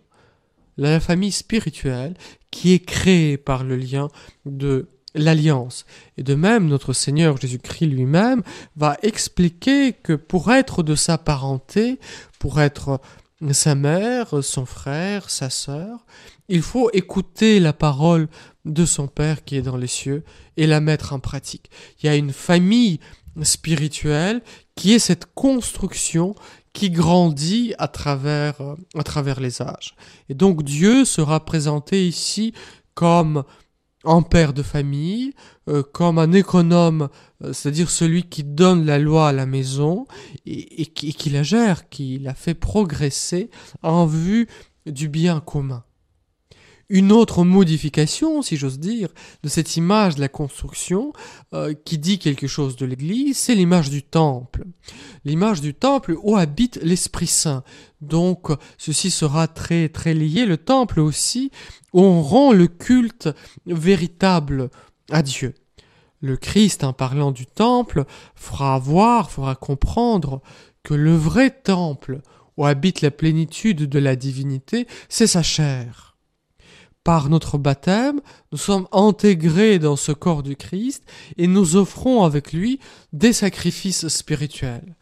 la 0.77 0.99
famille 0.99 1.31
spirituelle 1.31 2.15
qui 2.51 2.73
est 2.73 2.85
créée 2.85 3.37
par 3.37 3.63
le 3.63 3.75
lien 3.75 4.09
de 4.45 4.89
l'alliance. 5.15 5.85
Et 6.17 6.23
de 6.23 6.35
même, 6.35 6.67
notre 6.67 6.93
Seigneur 6.93 7.37
Jésus-Christ 7.37 7.87
lui-même 7.87 8.43
va 8.75 8.97
expliquer 9.03 9.93
que 9.93 10.13
pour 10.13 10.51
être 10.51 10.83
de 10.83 10.95
sa 10.95 11.17
parenté, 11.17 11.99
pour 12.39 12.61
être 12.61 12.99
sa 13.51 13.75
mère, 13.75 14.43
son 14.43 14.65
frère, 14.65 15.29
sa 15.29 15.49
sœur, 15.49 16.05
il 16.47 16.61
faut 16.61 16.89
écouter 16.93 17.59
la 17.59 17.73
parole 17.73 18.27
de 18.65 18.85
son 18.85 19.07
Père 19.07 19.43
qui 19.43 19.57
est 19.57 19.61
dans 19.61 19.77
les 19.77 19.87
cieux 19.87 20.23
et 20.55 20.67
la 20.67 20.79
mettre 20.79 21.13
en 21.13 21.19
pratique. 21.19 21.69
Il 22.01 22.05
y 22.05 22.09
a 22.09 22.15
une 22.15 22.31
famille 22.31 22.99
spirituelle 23.41 24.41
qui 24.75 24.93
est 24.93 24.99
cette 24.99 25.33
construction 25.33 26.35
qui 26.73 26.89
grandit 26.89 27.73
à 27.77 27.87
travers, 27.87 28.59
euh, 28.61 28.75
à 28.97 29.03
travers 29.03 29.39
les 29.39 29.61
âges. 29.61 29.95
Et 30.29 30.33
donc 30.33 30.63
Dieu 30.63 31.05
sera 31.05 31.45
présenté 31.45 32.07
ici 32.07 32.53
comme 32.95 33.43
un 34.05 34.21
père 34.21 34.53
de 34.53 34.63
famille, 34.63 35.33
euh, 35.69 35.81
comme 35.81 36.17
un 36.17 36.33
économe, 36.33 37.09
euh, 37.43 37.53
c'est-à-dire 37.53 37.89
celui 37.89 38.23
qui 38.23 38.43
donne 38.43 38.85
la 38.85 38.99
loi 38.99 39.29
à 39.29 39.31
la 39.31 39.45
maison 39.45 40.05
et, 40.45 40.81
et 40.81 40.85
qui 40.87 41.29
la 41.29 41.43
gère, 41.43 41.89
qui 41.89 42.19
la 42.19 42.33
fait 42.33 42.55
progresser 42.55 43.49
en 43.81 44.05
vue 44.05 44.47
du 44.85 45.07
bien 45.07 45.39
commun. 45.39 45.83
Une 46.93 47.11
autre 47.11 47.43
modification, 47.43 48.43
si 48.43 48.55
j'ose 48.55 48.77
dire, 48.77 49.09
de 49.41 49.49
cette 49.49 49.77
image 49.77 50.13
de 50.13 50.21
la 50.21 50.29
construction 50.29 51.11
euh, 51.55 51.73
qui 51.73 51.97
dit 51.97 52.19
quelque 52.19 52.45
chose 52.45 52.75
de 52.75 52.85
l'Église, 52.85 53.35
c'est 53.35 53.55
l'image 53.55 53.89
du 53.89 54.03
temple. 54.03 54.63
L'image 55.25 55.59
du 55.59 55.73
temple 55.73 56.15
où 56.21 56.37
habite 56.37 56.79
l'Esprit 56.83 57.25
Saint. 57.25 57.63
Donc 58.01 58.51
ceci 58.77 59.09
sera 59.09 59.47
très 59.47 59.89
très 59.89 60.13
lié. 60.13 60.45
Le 60.45 60.57
temple 60.57 60.99
aussi 60.99 61.49
où 61.93 62.01
on 62.01 62.21
rend 62.21 62.53
le 62.53 62.67
culte 62.67 63.27
véritable 63.65 64.69
à 65.09 65.23
Dieu. 65.23 65.55
Le 66.21 66.37
Christ, 66.37 66.83
en 66.83 66.93
parlant 66.93 67.31
du 67.31 67.47
temple, 67.47 68.05
fera 68.35 68.77
voir, 68.77 69.31
fera 69.31 69.55
comprendre 69.55 70.43
que 70.83 70.93
le 70.93 71.15
vrai 71.15 71.49
temple 71.49 72.21
où 72.55 72.67
habite 72.67 73.01
la 73.01 73.09
plénitude 73.09 73.89
de 73.89 73.97
la 73.97 74.15
divinité, 74.15 74.85
c'est 75.09 75.25
sa 75.25 75.41
chair 75.41 76.12
par 77.03 77.29
notre 77.29 77.57
baptême, 77.57 78.21
nous 78.51 78.57
sommes 78.57 78.87
intégrés 78.91 79.79
dans 79.79 79.95
ce 79.95 80.11
corps 80.11 80.43
du 80.43 80.55
Christ 80.55 81.03
et 81.37 81.47
nous 81.47 81.75
offrons 81.75 82.23
avec 82.23 82.53
lui 82.53 82.79
des 83.11 83.33
sacrifices 83.33 84.07
spirituels. 84.07 84.95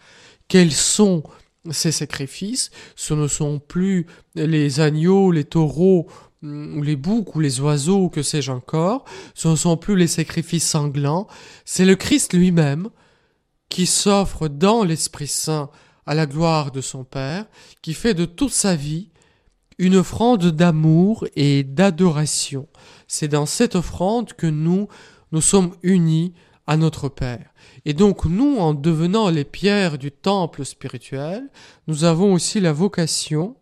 Quels 0.47 0.71
sont 0.71 1.23
ces 1.69 1.91
sacrifices? 1.91 2.71
Ce 2.95 3.13
ne 3.13 3.27
sont 3.27 3.59
plus 3.59 4.07
les 4.35 4.79
agneaux, 4.79 5.31
les 5.31 5.43
taureaux, 5.43 6.07
ou 6.43 6.81
les 6.81 6.95
boucs 6.95 7.35
ou 7.35 7.39
les 7.39 7.59
oiseaux, 7.59 8.09
que 8.09 8.23
sais-je 8.23 8.51
encore. 8.51 9.05
Ce 9.35 9.47
ne 9.47 9.55
sont 9.55 9.77
plus 9.77 9.95
les 9.95 10.07
sacrifices 10.07 10.67
sanglants. 10.67 11.27
C'est 11.65 11.85
le 11.85 11.95
Christ 11.95 12.33
lui-même 12.33 12.89
qui 13.69 13.85
s'offre 13.85 14.47
dans 14.47 14.83
l'Esprit 14.83 15.27
Saint 15.27 15.69
à 16.07 16.15
la 16.15 16.25
gloire 16.25 16.71
de 16.71 16.81
son 16.81 17.03
Père, 17.03 17.45
qui 17.81 17.93
fait 17.93 18.15
de 18.15 18.25
toute 18.25 18.51
sa 18.51 18.75
vie 18.75 19.10
une 19.77 19.95
offrande 19.95 20.47
d'amour 20.47 21.25
et 21.35 21.63
d'adoration. 21.63 22.67
C'est 23.07 23.27
dans 23.27 23.45
cette 23.45 23.75
offrande 23.75 24.33
que 24.33 24.47
nous, 24.47 24.87
nous 25.31 25.41
sommes 25.41 25.71
unis 25.83 26.33
à 26.67 26.77
notre 26.77 27.09
Père. 27.09 27.53
Et 27.85 27.93
donc 27.93 28.25
nous, 28.25 28.57
en 28.57 28.73
devenant 28.73 29.29
les 29.29 29.43
pierres 29.43 29.97
du 29.97 30.11
temple 30.11 30.65
spirituel, 30.65 31.49
nous 31.87 32.03
avons 32.03 32.33
aussi 32.33 32.59
la 32.59 32.73
vocation 32.73 33.55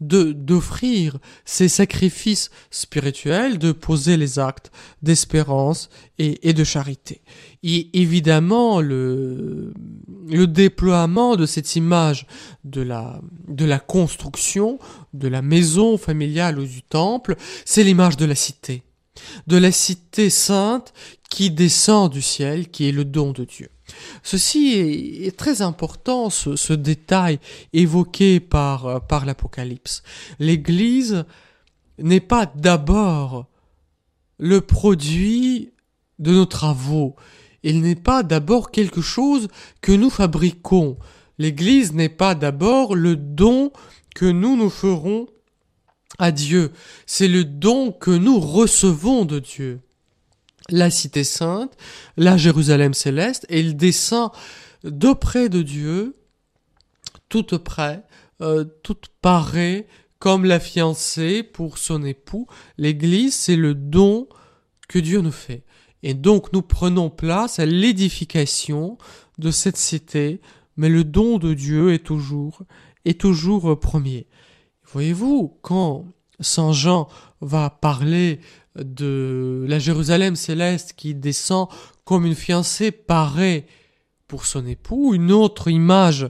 de 0.00 0.32
d'offrir 0.32 1.18
ces 1.44 1.68
sacrifices 1.68 2.50
spirituels, 2.70 3.58
de 3.58 3.72
poser 3.72 4.16
les 4.16 4.38
actes 4.38 4.70
d'espérance 5.02 5.90
et, 6.18 6.52
de 6.52 6.64
charité. 6.64 7.20
Et 7.62 8.00
évidemment, 8.00 8.80
le, 8.80 9.72
le 10.28 10.46
déploiement 10.46 11.36
de 11.36 11.46
cette 11.46 11.76
image 11.76 12.26
de 12.64 12.82
la, 12.82 13.20
de 13.48 13.64
la 13.64 13.78
construction, 13.78 14.78
de 15.14 15.28
la 15.28 15.42
maison 15.42 15.96
familiale 15.96 16.58
ou 16.58 16.64
du 16.64 16.82
temple, 16.82 17.36
c'est 17.64 17.84
l'image 17.84 18.16
de 18.16 18.24
la 18.24 18.34
cité. 18.34 18.82
De 19.46 19.56
la 19.56 19.72
cité 19.72 20.30
sainte 20.30 20.92
qui 21.28 21.50
descend 21.50 22.10
du 22.10 22.22
ciel, 22.22 22.68
qui 22.68 22.88
est 22.88 22.92
le 22.92 23.04
don 23.04 23.32
de 23.32 23.44
Dieu. 23.44 23.68
Ceci 24.22 24.72
est, 24.74 25.36
très 25.36 25.62
important, 25.62 26.30
ce, 26.30 26.72
détail 26.72 27.38
évoqué 27.72 28.40
par, 28.40 29.06
par 29.06 29.24
l'Apocalypse. 29.26 30.02
L'Église 30.38 31.24
n'est 31.98 32.20
pas 32.20 32.46
d'abord 32.46 33.46
le 34.38 34.60
produit 34.60 35.72
de 36.18 36.32
nos 36.32 36.46
travaux. 36.46 37.16
Il 37.62 37.80
n'est 37.80 37.96
pas 37.96 38.22
d'abord 38.22 38.70
quelque 38.70 39.00
chose 39.00 39.48
que 39.80 39.92
nous 39.92 40.10
fabriquons. 40.10 40.98
L'Église 41.38 41.92
n'est 41.92 42.08
pas 42.08 42.34
d'abord 42.34 42.94
le 42.94 43.16
don 43.16 43.72
que 44.14 44.26
nous 44.26 44.56
nous 44.56 44.70
ferons 44.70 45.26
à 46.18 46.32
Dieu. 46.32 46.72
C'est 47.06 47.28
le 47.28 47.44
don 47.44 47.92
que 47.92 48.10
nous 48.10 48.38
recevons 48.38 49.24
de 49.24 49.38
Dieu 49.38 49.80
la 50.70 50.90
cité 50.90 51.24
sainte, 51.24 51.72
la 52.16 52.36
Jérusalem 52.36 52.94
céleste, 52.94 53.46
et 53.48 53.60
il 53.60 53.76
descend 53.76 54.30
d'auprès 54.84 55.48
de 55.48 55.62
Dieu, 55.62 56.16
toute 57.28 57.56
près, 57.58 58.04
euh, 58.40 58.64
toute 58.82 59.08
parée, 59.20 59.86
comme 60.18 60.44
la 60.44 60.60
fiancée 60.60 61.42
pour 61.42 61.78
son 61.78 62.04
époux. 62.04 62.46
L'Église, 62.76 63.34
c'est 63.34 63.56
le 63.56 63.74
don 63.74 64.28
que 64.88 64.98
Dieu 64.98 65.20
nous 65.20 65.32
fait. 65.32 65.64
Et 66.02 66.14
donc 66.14 66.52
nous 66.52 66.62
prenons 66.62 67.10
place 67.10 67.58
à 67.58 67.66
l'édification 67.66 68.98
de 69.38 69.50
cette 69.50 69.76
cité, 69.76 70.40
mais 70.76 70.88
le 70.88 71.04
don 71.04 71.38
de 71.38 71.54
Dieu 71.54 71.92
est 71.92 72.04
toujours, 72.04 72.62
est 73.04 73.20
toujours 73.20 73.78
premier. 73.78 74.26
Voyez-vous, 74.92 75.58
quand 75.62 76.06
Saint 76.40 76.72
Jean 76.72 77.08
va 77.40 77.70
parler 77.70 78.40
de 78.78 79.64
la 79.68 79.78
Jérusalem 79.78 80.36
céleste 80.36 80.94
qui 80.96 81.14
descend 81.14 81.68
comme 82.04 82.26
une 82.26 82.34
fiancée 82.34 82.90
parée 82.90 83.66
pour 84.26 84.46
son 84.46 84.66
époux, 84.66 85.14
une 85.14 85.32
autre 85.32 85.68
image 85.68 86.28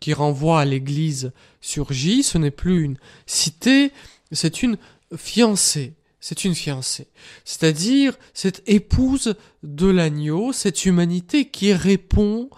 qui 0.00 0.12
renvoie 0.12 0.60
à 0.60 0.64
l'église 0.64 1.32
surgit, 1.60 2.22
ce 2.22 2.38
n'est 2.38 2.50
plus 2.50 2.82
une 2.82 2.98
cité, 3.26 3.92
c'est 4.32 4.62
une 4.62 4.76
fiancée. 5.16 5.94
C'est 6.20 6.44
une 6.44 6.56
fiancée. 6.56 7.06
C'est-à-dire 7.44 8.18
cette 8.34 8.62
épouse 8.66 9.36
de 9.62 9.86
l'agneau, 9.86 10.52
cette 10.52 10.84
humanité 10.84 11.48
qui 11.48 11.72
répond 11.72 12.50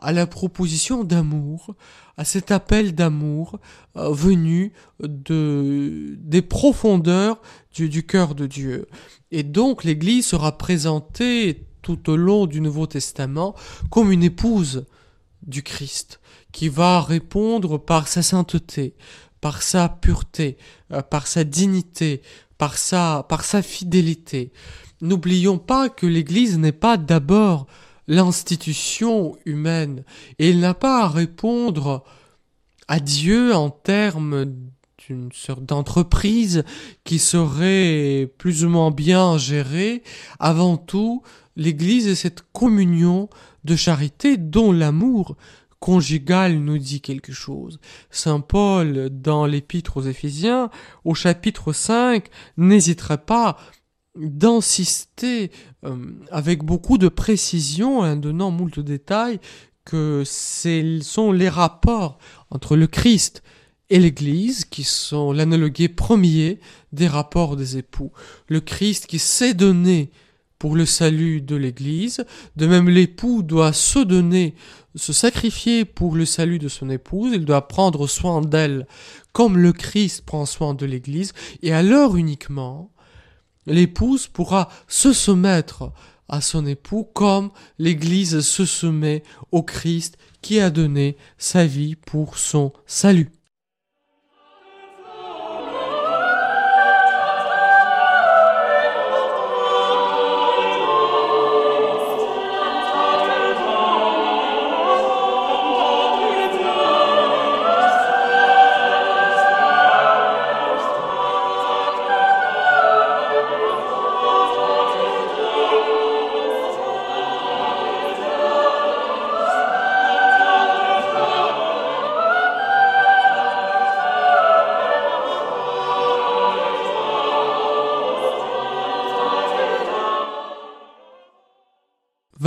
à 0.00 0.12
la 0.12 0.26
proposition 0.26 1.04
d'amour, 1.04 1.74
à 2.16 2.24
cet 2.24 2.50
appel 2.50 2.94
d'amour 2.94 3.58
euh, 3.96 4.10
venu 4.10 4.72
de, 5.00 6.16
des 6.18 6.42
profondeurs 6.42 7.40
du, 7.74 8.06
cœur 8.06 8.34
de 8.34 8.46
Dieu. 8.46 8.88
Et 9.30 9.42
donc 9.42 9.84
l'Église 9.84 10.26
sera 10.26 10.58
présentée 10.58 11.66
tout 11.82 12.10
au 12.10 12.16
long 12.16 12.46
du 12.46 12.60
Nouveau 12.60 12.86
Testament 12.86 13.54
comme 13.90 14.12
une 14.12 14.22
épouse 14.22 14.84
du 15.42 15.62
Christ, 15.62 16.20
qui 16.52 16.68
va 16.68 17.00
répondre 17.00 17.78
par 17.78 18.06
sa 18.06 18.22
sainteté, 18.22 18.94
par 19.40 19.62
sa 19.62 19.88
pureté, 19.88 20.58
euh, 20.92 21.02
par 21.02 21.26
sa 21.26 21.44
dignité, 21.44 22.22
par 22.58 22.76
sa, 22.76 23.24
par 23.28 23.44
sa 23.44 23.62
fidélité. 23.62 24.52
N'oublions 25.00 25.56
pas 25.58 25.88
que 25.88 26.06
l'Église 26.06 26.58
n'est 26.58 26.72
pas 26.72 26.98
d'abord 26.98 27.66
l'institution 28.10 29.36
humaine 29.46 30.02
et 30.40 30.50
il 30.50 30.58
n'a 30.58 30.74
pas 30.74 31.04
à 31.04 31.08
répondre 31.08 32.02
à 32.88 32.98
Dieu 32.98 33.54
en 33.54 33.70
termes 33.70 34.46
d'une 34.98 35.30
sorte 35.32 35.64
d'entreprise 35.64 36.64
qui 37.04 37.20
serait 37.20 38.28
plus 38.36 38.64
ou 38.64 38.68
moins 38.68 38.90
bien 38.90 39.38
gérée. 39.38 40.02
Avant 40.40 40.76
tout, 40.76 41.22
l'Église 41.54 42.08
est 42.08 42.16
cette 42.16 42.42
communion 42.52 43.28
de 43.62 43.76
charité 43.76 44.36
dont 44.36 44.72
l'amour 44.72 45.36
conjugal 45.78 46.58
nous 46.58 46.78
dit 46.78 47.00
quelque 47.00 47.32
chose. 47.32 47.78
Saint 48.10 48.40
Paul, 48.40 49.08
dans 49.10 49.46
l'épître 49.46 49.98
aux 49.98 50.02
Éphésiens, 50.02 50.68
au 51.04 51.14
chapitre 51.14 51.72
5, 51.72 52.26
n'hésiterait 52.56 53.24
pas 53.24 53.56
d'insister 54.20 55.50
euh, 55.84 55.96
avec 56.30 56.62
beaucoup 56.62 56.98
de 56.98 57.08
précision, 57.08 58.00
en 58.00 58.16
donnant 58.16 58.50
moult 58.50 58.78
détails, 58.80 59.40
que 59.84 60.22
ce 60.24 61.00
sont 61.02 61.32
les 61.32 61.48
rapports 61.48 62.18
entre 62.50 62.76
le 62.76 62.86
Christ 62.86 63.42
et 63.88 63.98
l'Église 63.98 64.64
qui 64.64 64.84
sont 64.84 65.32
l'analogue 65.32 65.88
premier 65.88 66.60
des 66.92 67.08
rapports 67.08 67.56
des 67.56 67.76
époux. 67.76 68.12
Le 68.48 68.60
Christ 68.60 69.06
qui 69.06 69.18
s'est 69.18 69.54
donné 69.54 70.10
pour 70.60 70.76
le 70.76 70.84
salut 70.84 71.40
de 71.40 71.56
l'Église, 71.56 72.24
de 72.56 72.66
même 72.66 72.88
l'époux 72.88 73.42
doit 73.42 73.72
se 73.72 73.98
donner, 73.98 74.54
se 74.94 75.12
sacrifier 75.12 75.86
pour 75.86 76.14
le 76.14 76.26
salut 76.26 76.58
de 76.58 76.68
son 76.68 76.90
épouse, 76.90 77.32
il 77.34 77.46
doit 77.46 77.66
prendre 77.66 78.06
soin 78.06 78.42
d'elle 78.42 78.86
comme 79.32 79.56
le 79.56 79.72
Christ 79.72 80.24
prend 80.26 80.44
soin 80.44 80.74
de 80.74 80.84
l'Église, 80.84 81.32
et 81.62 81.72
alors 81.72 82.16
uniquement 82.16 82.90
l'épouse 83.70 84.26
pourra 84.26 84.68
se 84.88 85.12
soumettre 85.12 85.92
à 86.28 86.40
son 86.40 86.66
époux 86.66 87.04
comme 87.04 87.50
l'Église 87.78 88.40
se 88.40 88.64
soumet 88.64 89.22
au 89.50 89.62
Christ 89.62 90.16
qui 90.42 90.60
a 90.60 90.70
donné 90.70 91.16
sa 91.38 91.66
vie 91.66 91.96
pour 91.96 92.38
son 92.38 92.72
salut. 92.86 93.30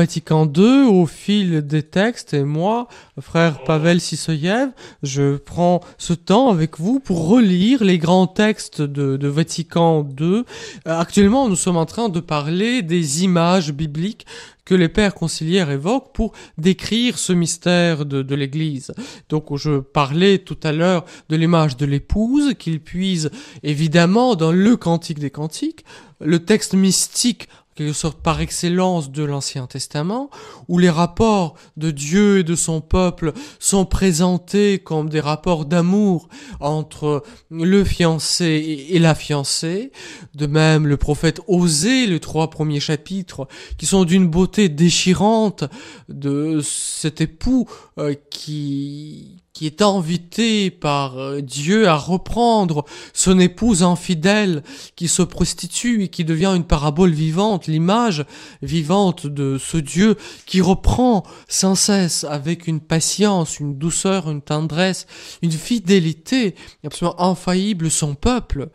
Vatican 0.03 0.51
II 0.53 0.89
au 0.89 1.05
fil 1.05 1.65
des 1.65 1.81
textes 1.81 2.33
et 2.33 2.43
moi, 2.43 2.89
frère 3.21 3.63
Pavel 3.63 4.01
Sisoyev, 4.01 4.71
je 5.01 5.37
prends 5.37 5.79
ce 5.97 6.11
temps 6.11 6.49
avec 6.49 6.77
vous 6.77 6.99
pour 6.99 7.29
relire 7.29 7.81
les 7.85 7.97
grands 7.99 8.27
textes 8.27 8.81
de, 8.81 9.27
Vatican 9.29 10.05
II. 10.19 10.43
Actuellement, 10.83 11.47
nous 11.47 11.55
sommes 11.55 11.77
en 11.77 11.85
train 11.85 12.09
de 12.09 12.19
parler 12.19 12.81
des 12.81 13.23
images 13.23 13.71
bibliques 13.71 14.25
que 14.65 14.75
les 14.75 14.89
pères 14.89 15.13
conciliaires 15.13 15.71
évoquent 15.71 16.13
pour 16.13 16.33
décrire 16.57 17.17
ce 17.17 17.31
mystère 17.31 18.05
de, 18.05 18.35
l'Église. 18.35 18.91
Donc 19.29 19.55
je 19.55 19.79
parlais 19.79 20.39
tout 20.39 20.57
à 20.63 20.73
l'heure 20.73 21.05
de 21.29 21.37
l'image 21.37 21.77
de 21.77 21.85
l'épouse 21.85 22.55
qu'il 22.59 22.81
puise 22.81 23.31
évidemment 23.61 24.35
dans 24.35 24.51
le 24.51 24.75
Cantique 24.75 25.19
des 25.19 25.29
Cantiques, 25.29 25.85
le 26.19 26.39
texte 26.39 26.73
mystique 26.73 27.47
quelque 27.75 27.93
sorte 27.93 28.21
par 28.21 28.41
excellence 28.41 29.12
de 29.12 29.23
l'Ancien 29.23 29.67
Testament, 29.67 30.29
où 30.67 30.77
les 30.77 30.89
rapports 30.89 31.55
de 31.77 31.91
Dieu 31.91 32.39
et 32.39 32.43
de 32.43 32.55
son 32.55 32.81
peuple 32.81 33.33
sont 33.59 33.86
présentés 33.86 34.79
comme 34.79 35.09
des 35.09 35.19
rapports 35.19 35.65
d'amour 35.65 36.27
entre 36.59 37.23
le 37.49 37.83
fiancé 37.83 38.88
et 38.89 38.99
la 38.99 39.15
fiancée. 39.15 39.91
De 40.36 40.47
même, 40.47 40.88
le 40.88 40.97
prophète 40.97 41.41
Osée, 41.47 42.07
les 42.07 42.19
trois 42.19 42.49
premiers 42.49 42.79
chapitres, 42.79 43.47
qui 43.77 43.86
sont 43.86 44.05
d'une 44.05 44.27
beauté 44.27 44.69
déchirante 44.69 45.63
de 46.09 46.62
cet 46.62 47.21
époux 47.21 47.67
euh, 47.97 48.15
qui 48.29 49.42
qui 49.53 49.67
est 49.67 49.83
invité 49.83 50.71
par 50.71 51.17
euh, 51.19 51.41
Dieu 51.41 51.87
à 51.87 51.95
reprendre 51.95 52.85
son 53.13 53.39
épouse 53.39 53.83
infidèle 53.83 54.63
qui 54.95 55.07
se 55.07 55.21
prostitue 55.21 56.03
et 56.03 56.07
qui 56.07 56.25
devient 56.25 56.53
une 56.55 56.63
parabole 56.63 57.11
vivante, 57.11 57.67
l'image 57.67 58.25
vivante 58.63 59.27
de 59.27 59.59
ce 59.59 59.77
Dieu 59.77 60.15
qui 60.47 60.59
reprend 60.59 61.23
sans 61.47 61.75
cesse 61.75 62.23
avec 62.23 62.67
une 62.67 62.81
patience, 62.81 63.59
une 63.59 63.77
douceur, 63.77 64.29
une 64.29 64.41
tendresse, 64.41 65.05
une 65.43 65.51
fidélité 65.51 66.55
absolument 66.83 67.21
infaillible 67.21 67.91
son 67.91 68.15
peuple. 68.15 68.69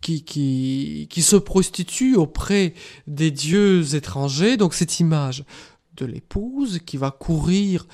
Qui, 0.00 0.22
qui, 0.22 1.06
qui 1.08 1.22
se 1.22 1.36
prostitue 1.36 2.14
auprès 2.14 2.74
des 3.06 3.30
dieux 3.30 3.94
étrangers, 3.94 4.58
donc 4.58 4.74
cette 4.74 5.00
image 5.00 5.46
de 5.96 6.04
l'épouse 6.04 6.80
qui 6.84 6.98
va 6.98 7.10
courir 7.10 7.86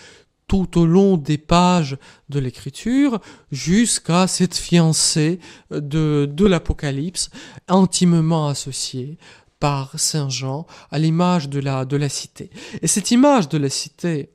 tout 0.51 0.81
au 0.81 0.85
long 0.85 1.17
des 1.17 1.39
pages 1.39 1.97
de 2.29 2.41
l'écriture 2.41 3.21
jusqu'à 3.53 4.27
cette 4.27 4.57
fiancée 4.57 5.39
de, 5.71 6.29
de 6.29 6.45
l'Apocalypse 6.45 7.31
intimement 7.69 8.49
associée 8.49 9.17
par 9.61 9.97
Saint 9.97 10.29
Jean 10.29 10.67
à 10.91 10.99
l'image 10.99 11.49
de 11.51 11.61
la, 11.61 11.85
de 11.85 11.97
la 11.97 12.09
cité. 12.09 12.51
Et 12.83 12.89
cette 12.89 13.13
image 13.13 13.49
de 13.49 13.59
la 13.59 13.71
cité 13.71 14.31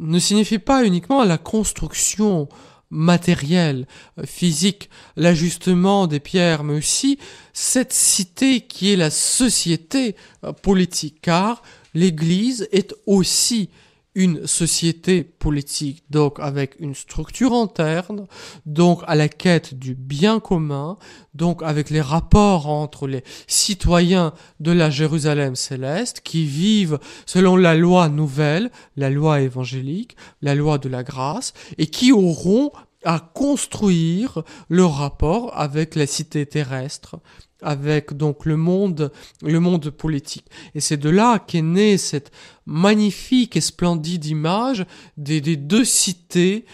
ne 0.00 0.18
signifie 0.18 0.58
pas 0.58 0.84
uniquement 0.84 1.22
la 1.22 1.38
construction 1.38 2.48
matérielle, 2.90 3.86
physique, 4.24 4.90
l'ajustement 5.14 6.08
des 6.08 6.18
pierres, 6.18 6.64
mais 6.64 6.74
aussi 6.74 7.20
cette 7.52 7.92
cité 7.92 8.62
qui 8.62 8.92
est 8.92 8.96
la 8.96 9.10
société 9.10 10.16
politique, 10.62 11.20
car 11.22 11.62
l'Église 11.94 12.68
est 12.72 12.96
aussi 13.06 13.70
une 14.16 14.46
société 14.46 15.22
politique, 15.22 16.02
donc 16.08 16.40
avec 16.40 16.74
une 16.80 16.94
structure 16.94 17.52
interne, 17.52 18.26
donc 18.64 19.02
à 19.06 19.14
la 19.14 19.28
quête 19.28 19.74
du 19.74 19.94
bien 19.94 20.40
commun, 20.40 20.96
donc 21.34 21.62
avec 21.62 21.90
les 21.90 22.00
rapports 22.00 22.66
entre 22.66 23.06
les 23.06 23.22
citoyens 23.46 24.32
de 24.58 24.72
la 24.72 24.88
Jérusalem 24.88 25.54
céleste 25.54 26.22
qui 26.24 26.46
vivent 26.46 26.98
selon 27.26 27.56
la 27.56 27.74
loi 27.74 28.08
nouvelle, 28.08 28.70
la 28.96 29.10
loi 29.10 29.42
évangélique, 29.42 30.16
la 30.40 30.54
loi 30.54 30.78
de 30.78 30.88
la 30.88 31.02
grâce, 31.02 31.52
et 31.76 31.86
qui 31.86 32.10
auront 32.10 32.72
à 33.04 33.20
construire 33.20 34.42
leur 34.70 34.94
rapport 34.94 35.56
avec 35.58 35.94
la 35.94 36.06
cité 36.06 36.46
terrestre, 36.46 37.16
avec 37.62 38.14
donc 38.14 38.44
le 38.44 38.56
monde, 38.56 39.10
le 39.42 39.60
monde 39.60 39.90
politique. 39.90 40.46
Et 40.74 40.80
c'est 40.80 40.96
de 40.96 41.08
là 41.08 41.38
qu'est 41.38 41.62
née 41.62 41.96
cette 41.96 42.30
magnifique 42.66 43.56
et 43.56 43.60
splendide 43.60 44.26
image 44.26 44.84
des, 45.16 45.40
deux 45.56 45.84
cités 45.84 46.66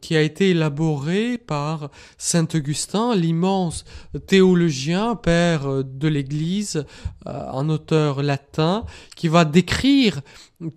qui 0.00 0.16
a 0.16 0.22
été 0.22 0.50
élaborée 0.50 1.38
par 1.38 1.90
Saint 2.18 2.46
Augustin, 2.54 3.14
l'immense 3.14 3.84
théologien, 4.26 5.16
père 5.16 5.84
de 5.84 6.08
l'Église, 6.08 6.84
euh, 7.26 7.50
un 7.52 7.68
auteur 7.68 8.22
latin, 8.22 8.84
qui 9.16 9.28
va 9.28 9.44
décrire 9.44 10.20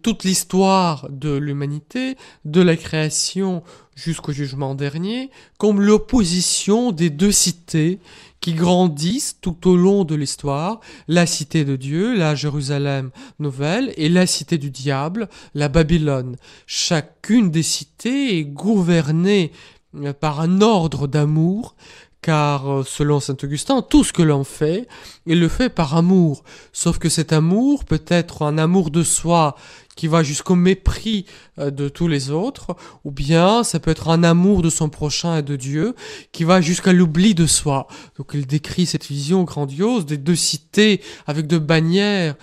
toute 0.02 0.24
l'histoire 0.24 1.08
de 1.10 1.34
l'humanité, 1.34 2.16
de 2.46 2.62
la 2.62 2.76
création 2.76 3.64
jusqu'au 3.96 4.32
jugement 4.32 4.76
dernier, 4.76 5.30
comme 5.58 5.82
l'opposition 5.82 6.92
des 6.92 7.10
deux 7.10 7.32
cités 7.32 8.00
qui 8.40 8.54
grandissent 8.54 9.38
tout 9.40 9.70
au 9.70 9.78
long 9.78 10.04
de 10.04 10.16
l'histoire, 10.16 10.82
la 11.08 11.26
cité 11.26 11.64
de 11.64 11.76
Dieu, 11.76 12.14
la 12.16 12.36
Jérusalem 12.36 13.10
nouvelle, 13.40 13.94
et 13.96 14.10
la 14.10 14.28
cité 14.28 14.58
du 14.58 14.70
diable, 14.70 15.30
la 15.54 15.70
Babylone. 15.70 16.36
Chacune 16.68 17.52
des 17.52 17.64
cités 17.64 18.38
est 18.38 18.44
gouvernée 18.44 19.54
euh, 19.96 20.12
par 20.12 20.42
un 20.42 20.62
ordre 20.62 21.08
d'amour 21.08 21.76
car 22.24 22.72
euh, 22.72 22.84
selon 22.84 23.20
saint 23.20 23.38
Augustin, 23.44 23.84
tout 23.84 24.04
ce 24.04 24.14
que 24.14 24.24
l'on 24.24 24.44
fait, 24.44 24.88
il 25.28 25.40
le 25.40 25.50
fait 25.50 25.70
par 25.70 25.96
amour. 25.96 26.44
Sauf 26.72 26.98
que 26.98 27.10
cet 27.10 27.32
amour 27.34 27.86
peut 27.86 28.04
être 28.08 28.42
un 28.42 28.58
amour 28.58 28.90
de 28.90 29.04
soi 29.04 29.56
qui 29.96 30.08
va 30.08 30.24
jusqu'au 30.24 30.56
mépris 30.56 31.26
euh, 31.60 31.72
de 31.72 31.90
tous 31.90 32.08
les 32.08 32.32
autres, 32.32 32.76
ou 33.04 33.12
bien 33.12 33.64
ça 33.64 33.80
peut 33.80 33.92
être 33.92 34.10
un 34.10 34.24
amour 34.24 34.62
de 34.62 34.70
son 34.70 34.90
prochain 34.90 35.38
et 35.38 35.42
de 35.42 35.56
Dieu 35.56 35.96
qui 36.32 36.44
va 36.44 36.62
jusqu'à 36.62 36.94
l'oubli 36.94 37.36
de 37.36 37.46
soi. 37.46 37.88
Donc 38.18 38.32
il 38.34 38.48
décrit 38.48 38.86
cette 38.86 39.06
vision 39.06 39.44
grandiose 39.44 40.06
des 40.06 40.18
deux 40.18 40.36
cités 40.36 41.02
avec 41.28 41.48
deux 41.48 41.60
bannières 41.60 42.36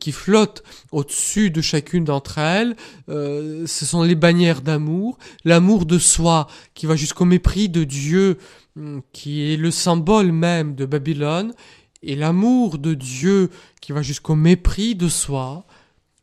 qui 0.00 0.12
flottent 0.12 0.62
au-dessus 0.92 1.50
de 1.50 1.60
chacune 1.60 2.04
d'entre 2.04 2.38
elles. 2.38 2.76
Euh, 3.08 3.66
ce 3.66 3.86
sont 3.86 4.02
les 4.02 4.14
bannières 4.14 4.62
d'amour, 4.62 5.18
l'amour 5.44 5.86
de 5.86 5.98
soi 5.98 6.46
qui 6.74 6.86
va 6.86 6.96
jusqu'au 6.96 7.24
mépris 7.24 7.68
de 7.68 7.84
Dieu, 7.84 8.38
hum, 8.76 9.02
qui 9.12 9.52
est 9.52 9.56
le 9.56 9.70
symbole 9.70 10.32
même 10.32 10.74
de 10.74 10.86
Babylone, 10.86 11.52
et 12.02 12.14
l'amour 12.14 12.78
de 12.78 12.94
Dieu 12.94 13.50
qui 13.80 13.92
va 13.92 14.02
jusqu'au 14.02 14.34
mépris 14.34 14.94
de 14.94 15.08
soi, 15.08 15.64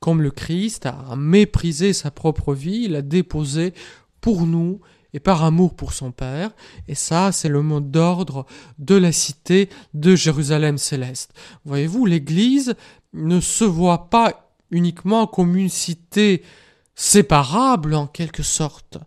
comme 0.05 0.21
le 0.21 0.29
Christ 0.29 0.85
a 0.85 1.15
méprisé 1.15 1.91
sa 1.91 2.11
propre 2.11 2.53
vie, 2.53 2.83
il 2.83 2.95
a 2.95 3.01
déposé 3.01 3.73
pour 4.21 4.45
nous 4.45 4.79
et 5.15 5.19
par 5.19 5.43
amour 5.43 5.75
pour 5.75 5.93
son 5.93 6.11
Père. 6.11 6.51
Et 6.87 6.93
ça, 6.93 7.31
c'est 7.31 7.49
le 7.49 7.63
mot 7.63 7.79
d'ordre 7.79 8.45
de 8.77 8.93
la 8.93 9.11
cité 9.11 9.67
de 9.95 10.15
Jérusalem 10.15 10.77
céleste. 10.77 11.33
Voyez-vous, 11.65 12.05
l'Église 12.05 12.75
ne 13.13 13.39
se 13.39 13.63
voit 13.63 14.11
pas 14.11 14.51
uniquement 14.69 15.25
comme 15.25 15.55
une 15.55 15.69
cité 15.69 16.43
séparable 16.93 17.95
en 17.95 18.05
quelque 18.05 18.43
sorte 18.43 18.99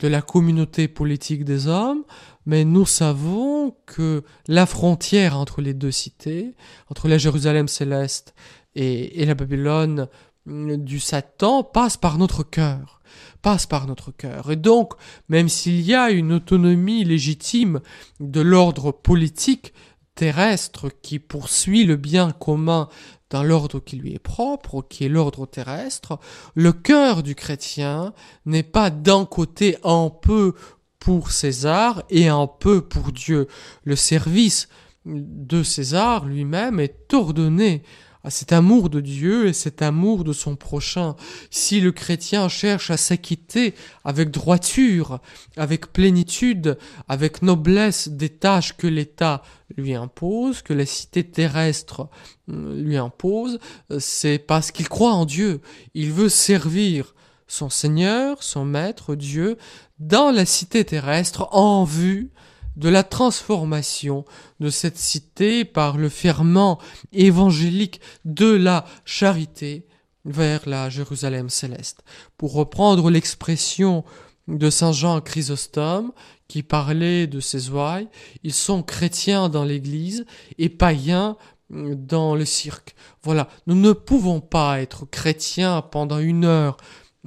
de 0.00 0.08
la 0.08 0.22
communauté 0.22 0.88
politique 0.88 1.44
des 1.44 1.68
hommes, 1.68 2.02
mais 2.46 2.64
nous 2.64 2.84
savons 2.84 3.76
que 3.86 4.24
la 4.48 4.66
frontière 4.66 5.38
entre 5.38 5.60
les 5.60 5.72
deux 5.72 5.92
cités, 5.92 6.56
entre 6.88 7.06
la 7.06 7.18
Jérusalem 7.18 7.68
céleste 7.68 8.34
et 8.74 9.24
la 9.24 9.34
Babylone 9.34 10.08
du 10.46 10.98
Satan 10.98 11.62
passe 11.62 11.96
par 11.96 12.18
notre 12.18 12.42
cœur, 12.42 13.00
passe 13.42 13.66
par 13.66 13.86
notre 13.86 14.10
cœur. 14.10 14.50
Et 14.50 14.56
donc, 14.56 14.94
même 15.28 15.48
s'il 15.48 15.80
y 15.82 15.94
a 15.94 16.10
une 16.10 16.32
autonomie 16.32 17.04
légitime 17.04 17.80
de 18.20 18.40
l'ordre 18.40 18.92
politique 18.92 19.72
terrestre 20.14 20.90
qui 21.02 21.18
poursuit 21.18 21.84
le 21.84 21.96
bien 21.96 22.32
commun 22.32 22.88
dans 23.30 23.42
l'ordre 23.42 23.80
qui 23.80 23.96
lui 23.96 24.14
est 24.14 24.18
propre, 24.18 24.84
qui 24.88 25.04
est 25.04 25.08
l'ordre 25.08 25.46
terrestre, 25.46 26.18
le 26.54 26.72
cœur 26.72 27.22
du 27.22 27.34
chrétien 27.34 28.12
n'est 28.44 28.62
pas 28.62 28.90
d'un 28.90 29.24
côté 29.24 29.78
un 29.84 30.10
peu 30.10 30.54
pour 30.98 31.30
César 31.30 32.02
et 32.10 32.28
un 32.28 32.46
peu 32.46 32.82
pour 32.82 33.10
Dieu. 33.10 33.48
Le 33.84 33.96
service 33.96 34.68
de 35.06 35.62
César 35.62 36.26
lui-même 36.26 36.78
est 36.78 37.12
ordonné 37.14 37.82
à 38.24 38.30
cet 38.30 38.52
amour 38.52 38.88
de 38.88 39.00
Dieu 39.00 39.48
et 39.48 39.52
cet 39.52 39.82
amour 39.82 40.24
de 40.24 40.32
son 40.32 40.56
prochain. 40.56 41.16
Si 41.50 41.80
le 41.80 41.92
chrétien 41.92 42.48
cherche 42.48 42.90
à 42.90 42.96
s'acquitter 42.96 43.74
avec 44.04 44.30
droiture, 44.30 45.20
avec 45.56 45.92
plénitude, 45.92 46.78
avec 47.08 47.42
noblesse 47.42 48.08
des 48.08 48.28
tâches 48.28 48.76
que 48.76 48.86
l'État 48.86 49.42
lui 49.76 49.94
impose, 49.94 50.62
que 50.62 50.72
la 50.72 50.86
cité 50.86 51.24
terrestre 51.24 52.08
euh, 52.48 52.80
lui 52.80 52.96
impose, 52.96 53.58
euh, 53.90 53.98
c'est 53.98 54.38
parce 54.38 54.70
qu'il 54.70 54.88
croit 54.88 55.12
en 55.12 55.24
Dieu. 55.24 55.60
Il 55.94 56.12
veut 56.12 56.28
servir 56.28 57.14
son 57.46 57.70
Seigneur, 57.70 58.42
son 58.42 58.64
Maître, 58.64 59.14
Dieu, 59.14 59.58
dans 59.98 60.30
la 60.30 60.46
cité 60.46 60.84
terrestre 60.84 61.48
en 61.52 61.84
vue 61.84 62.30
de 62.76 62.88
la 62.88 63.02
transformation 63.02 64.24
de 64.60 64.70
cette 64.70 64.98
cité 64.98 65.64
par 65.64 65.96
le 65.96 66.08
ferment 66.08 66.78
évangélique 67.12 68.00
de 68.24 68.50
la 68.50 68.84
charité 69.04 69.86
vers 70.24 70.68
la 70.68 70.88
Jérusalem 70.88 71.50
céleste. 71.50 72.02
Pour 72.36 72.52
reprendre 72.54 73.10
l'expression 73.10 74.04
de 74.48 74.70
Saint 74.70 74.92
Jean 74.92 75.20
Chrysostome, 75.20 76.12
qui 76.48 76.62
parlait 76.62 77.26
de 77.26 77.40
ces 77.40 77.70
ouailles, 77.70 78.08
ils 78.42 78.52
sont 78.52 78.82
chrétiens 78.82 79.48
dans 79.48 79.64
l'Église 79.64 80.26
et 80.58 80.68
païens 80.68 81.36
dans 81.70 82.34
le 82.34 82.44
cirque. 82.44 82.94
Voilà, 83.22 83.48
nous 83.66 83.74
ne 83.74 83.92
pouvons 83.92 84.40
pas 84.40 84.80
être 84.80 85.06
chrétiens 85.06 85.80
pendant 85.80 86.18
une 86.18 86.44
heure 86.44 86.76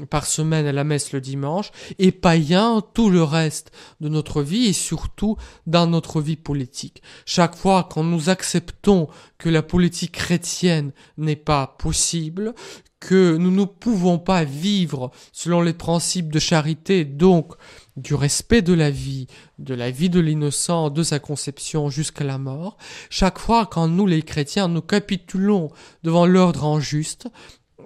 par 0.10 0.26
semaine 0.26 0.66
à 0.66 0.74
la 0.74 0.84
messe 0.84 1.14
le 1.14 1.22
dimanche 1.22 1.72
et 2.00 2.12
païens 2.12 2.84
tout 2.94 3.10
le 3.10 3.24
reste 3.24 3.72
de 4.02 4.10
notre 4.10 4.42
vie 4.42 4.66
et 4.66 4.74
surtout 4.74 5.38
dans 5.68 5.88
notre 5.88 6.22
vie 6.22 6.36
politique. 6.36 7.02
Chaque 7.26 7.56
fois 7.56 7.88
quand 7.90 8.04
nous 8.04 8.30
acceptons 8.30 9.08
que 9.38 9.50
la 9.50 9.62
politique 9.62 10.12
chrétienne 10.12 10.92
n'est 11.18 11.38
pas 11.38 11.76
possible, 11.80 12.54
que 13.00 13.38
nous 13.38 13.52
ne 13.52 13.66
pouvons 13.66 14.18
pas 14.18 14.44
vivre 14.44 15.12
selon 15.32 15.62
les 15.62 15.74
principes 15.74 16.32
de 16.32 16.40
charité, 16.40 17.06
donc 17.06 17.54
du 17.96 18.16
respect 18.16 18.62
de 18.62 18.74
la 18.74 18.90
vie, 18.90 19.28
de 19.60 19.76
la 19.76 19.92
vie 19.92 20.10
de 20.10 20.20
l'innocent, 20.20 20.90
de 20.90 21.04
sa 21.04 21.20
conception 21.20 21.90
jusqu'à 21.90 22.24
la 22.24 22.38
mort, 22.38 22.78
chaque 23.10 23.40
fois 23.40 23.66
quand 23.66 23.88
nous 23.88 24.08
les 24.08 24.24
chrétiens 24.24 24.68
nous 24.68 24.82
capitulons 24.82 25.72
devant 26.04 26.26
l'ordre 26.26 26.66
injuste, 26.66 27.28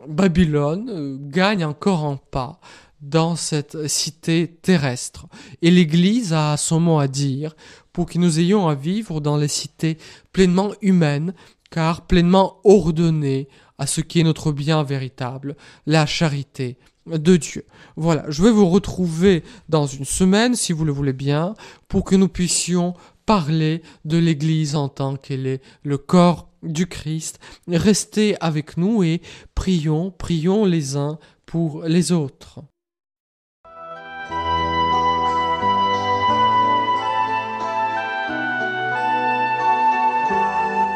Babylone 0.07 0.89
euh, 0.89 1.17
gagne 1.19 1.65
encore 1.65 2.05
un 2.05 2.19
pas 2.31 2.59
dans 3.01 3.35
cette 3.35 3.87
cité 3.87 4.57
terrestre. 4.61 5.27
Et 5.61 5.71
l'Église 5.71 6.33
a 6.33 6.57
son 6.57 6.79
mot 6.79 6.99
à 6.99 7.07
dire 7.07 7.55
pour 7.93 8.05
que 8.05 8.17
nous 8.17 8.39
ayons 8.39 8.67
à 8.67 8.75
vivre 8.75 9.21
dans 9.21 9.37
les 9.37 9.47
cités 9.47 9.97
pleinement 10.33 10.71
humaines, 10.81 11.33
car 11.71 12.07
pleinement 12.07 12.59
ordonnées 12.63 13.47
à 13.77 13.87
ce 13.87 14.01
qui 14.01 14.19
est 14.19 14.23
notre 14.23 14.51
bien 14.51 14.83
véritable, 14.83 15.55
la 15.85 16.05
charité 16.05 16.77
de 17.07 17.37
Dieu. 17.37 17.65
Voilà, 17.95 18.25
je 18.29 18.43
vais 18.43 18.51
vous 18.51 18.69
retrouver 18.69 19.43
dans 19.69 19.87
une 19.87 20.05
semaine, 20.05 20.55
si 20.55 20.73
vous 20.73 20.85
le 20.85 20.91
voulez 20.91 21.13
bien, 21.13 21.55
pour 21.87 22.03
que 22.03 22.15
nous 22.15 22.27
puissions 22.27 22.93
parler 23.29 23.83
de 24.05 24.17
l'Église 24.17 24.75
en 24.75 24.89
tant 24.89 25.15
qu'elle 25.15 25.45
est 25.45 25.61
le 25.83 25.99
corps 25.99 26.49
du 26.63 26.87
Christ. 26.87 27.37
Restez 27.67 28.35
avec 28.41 28.75
nous 28.75 29.03
et 29.03 29.21
prions, 29.53 30.09
prions 30.09 30.65
les 30.65 30.97
uns 30.97 31.19
pour 31.45 31.83
les 31.83 32.11
autres. 32.11 32.61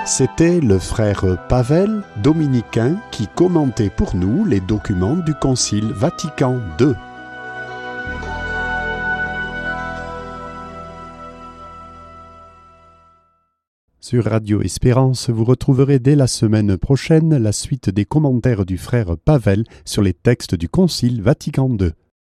C'était 0.08 0.60
le 0.60 0.80
frère 0.80 1.38
Pavel, 1.48 2.02
dominicain, 2.24 3.00
qui 3.12 3.28
commentait 3.28 3.92
pour 3.92 4.16
nous 4.16 4.44
les 4.44 4.60
documents 4.60 5.18
du 5.18 5.36
Concile 5.36 5.92
Vatican 5.94 6.60
II. 6.80 6.96
Sur 14.06 14.26
Radio 14.26 14.62
Espérance, 14.62 15.30
vous 15.30 15.46
retrouverez 15.46 15.98
dès 15.98 16.18
la 16.18 16.28
semaine 16.28 16.76
prochaine 16.76 17.38
la 17.38 17.54
suite 17.54 17.90
des 17.90 18.04
commentaires 18.04 18.66
du 18.66 18.78
frère 18.78 19.16
Pavel 19.16 19.64
sur 19.86 20.02
les 20.02 20.12
textes 20.12 20.56
du 20.56 20.68
Concile 20.68 21.22
Vatican 21.22 21.70
II. 21.80 21.92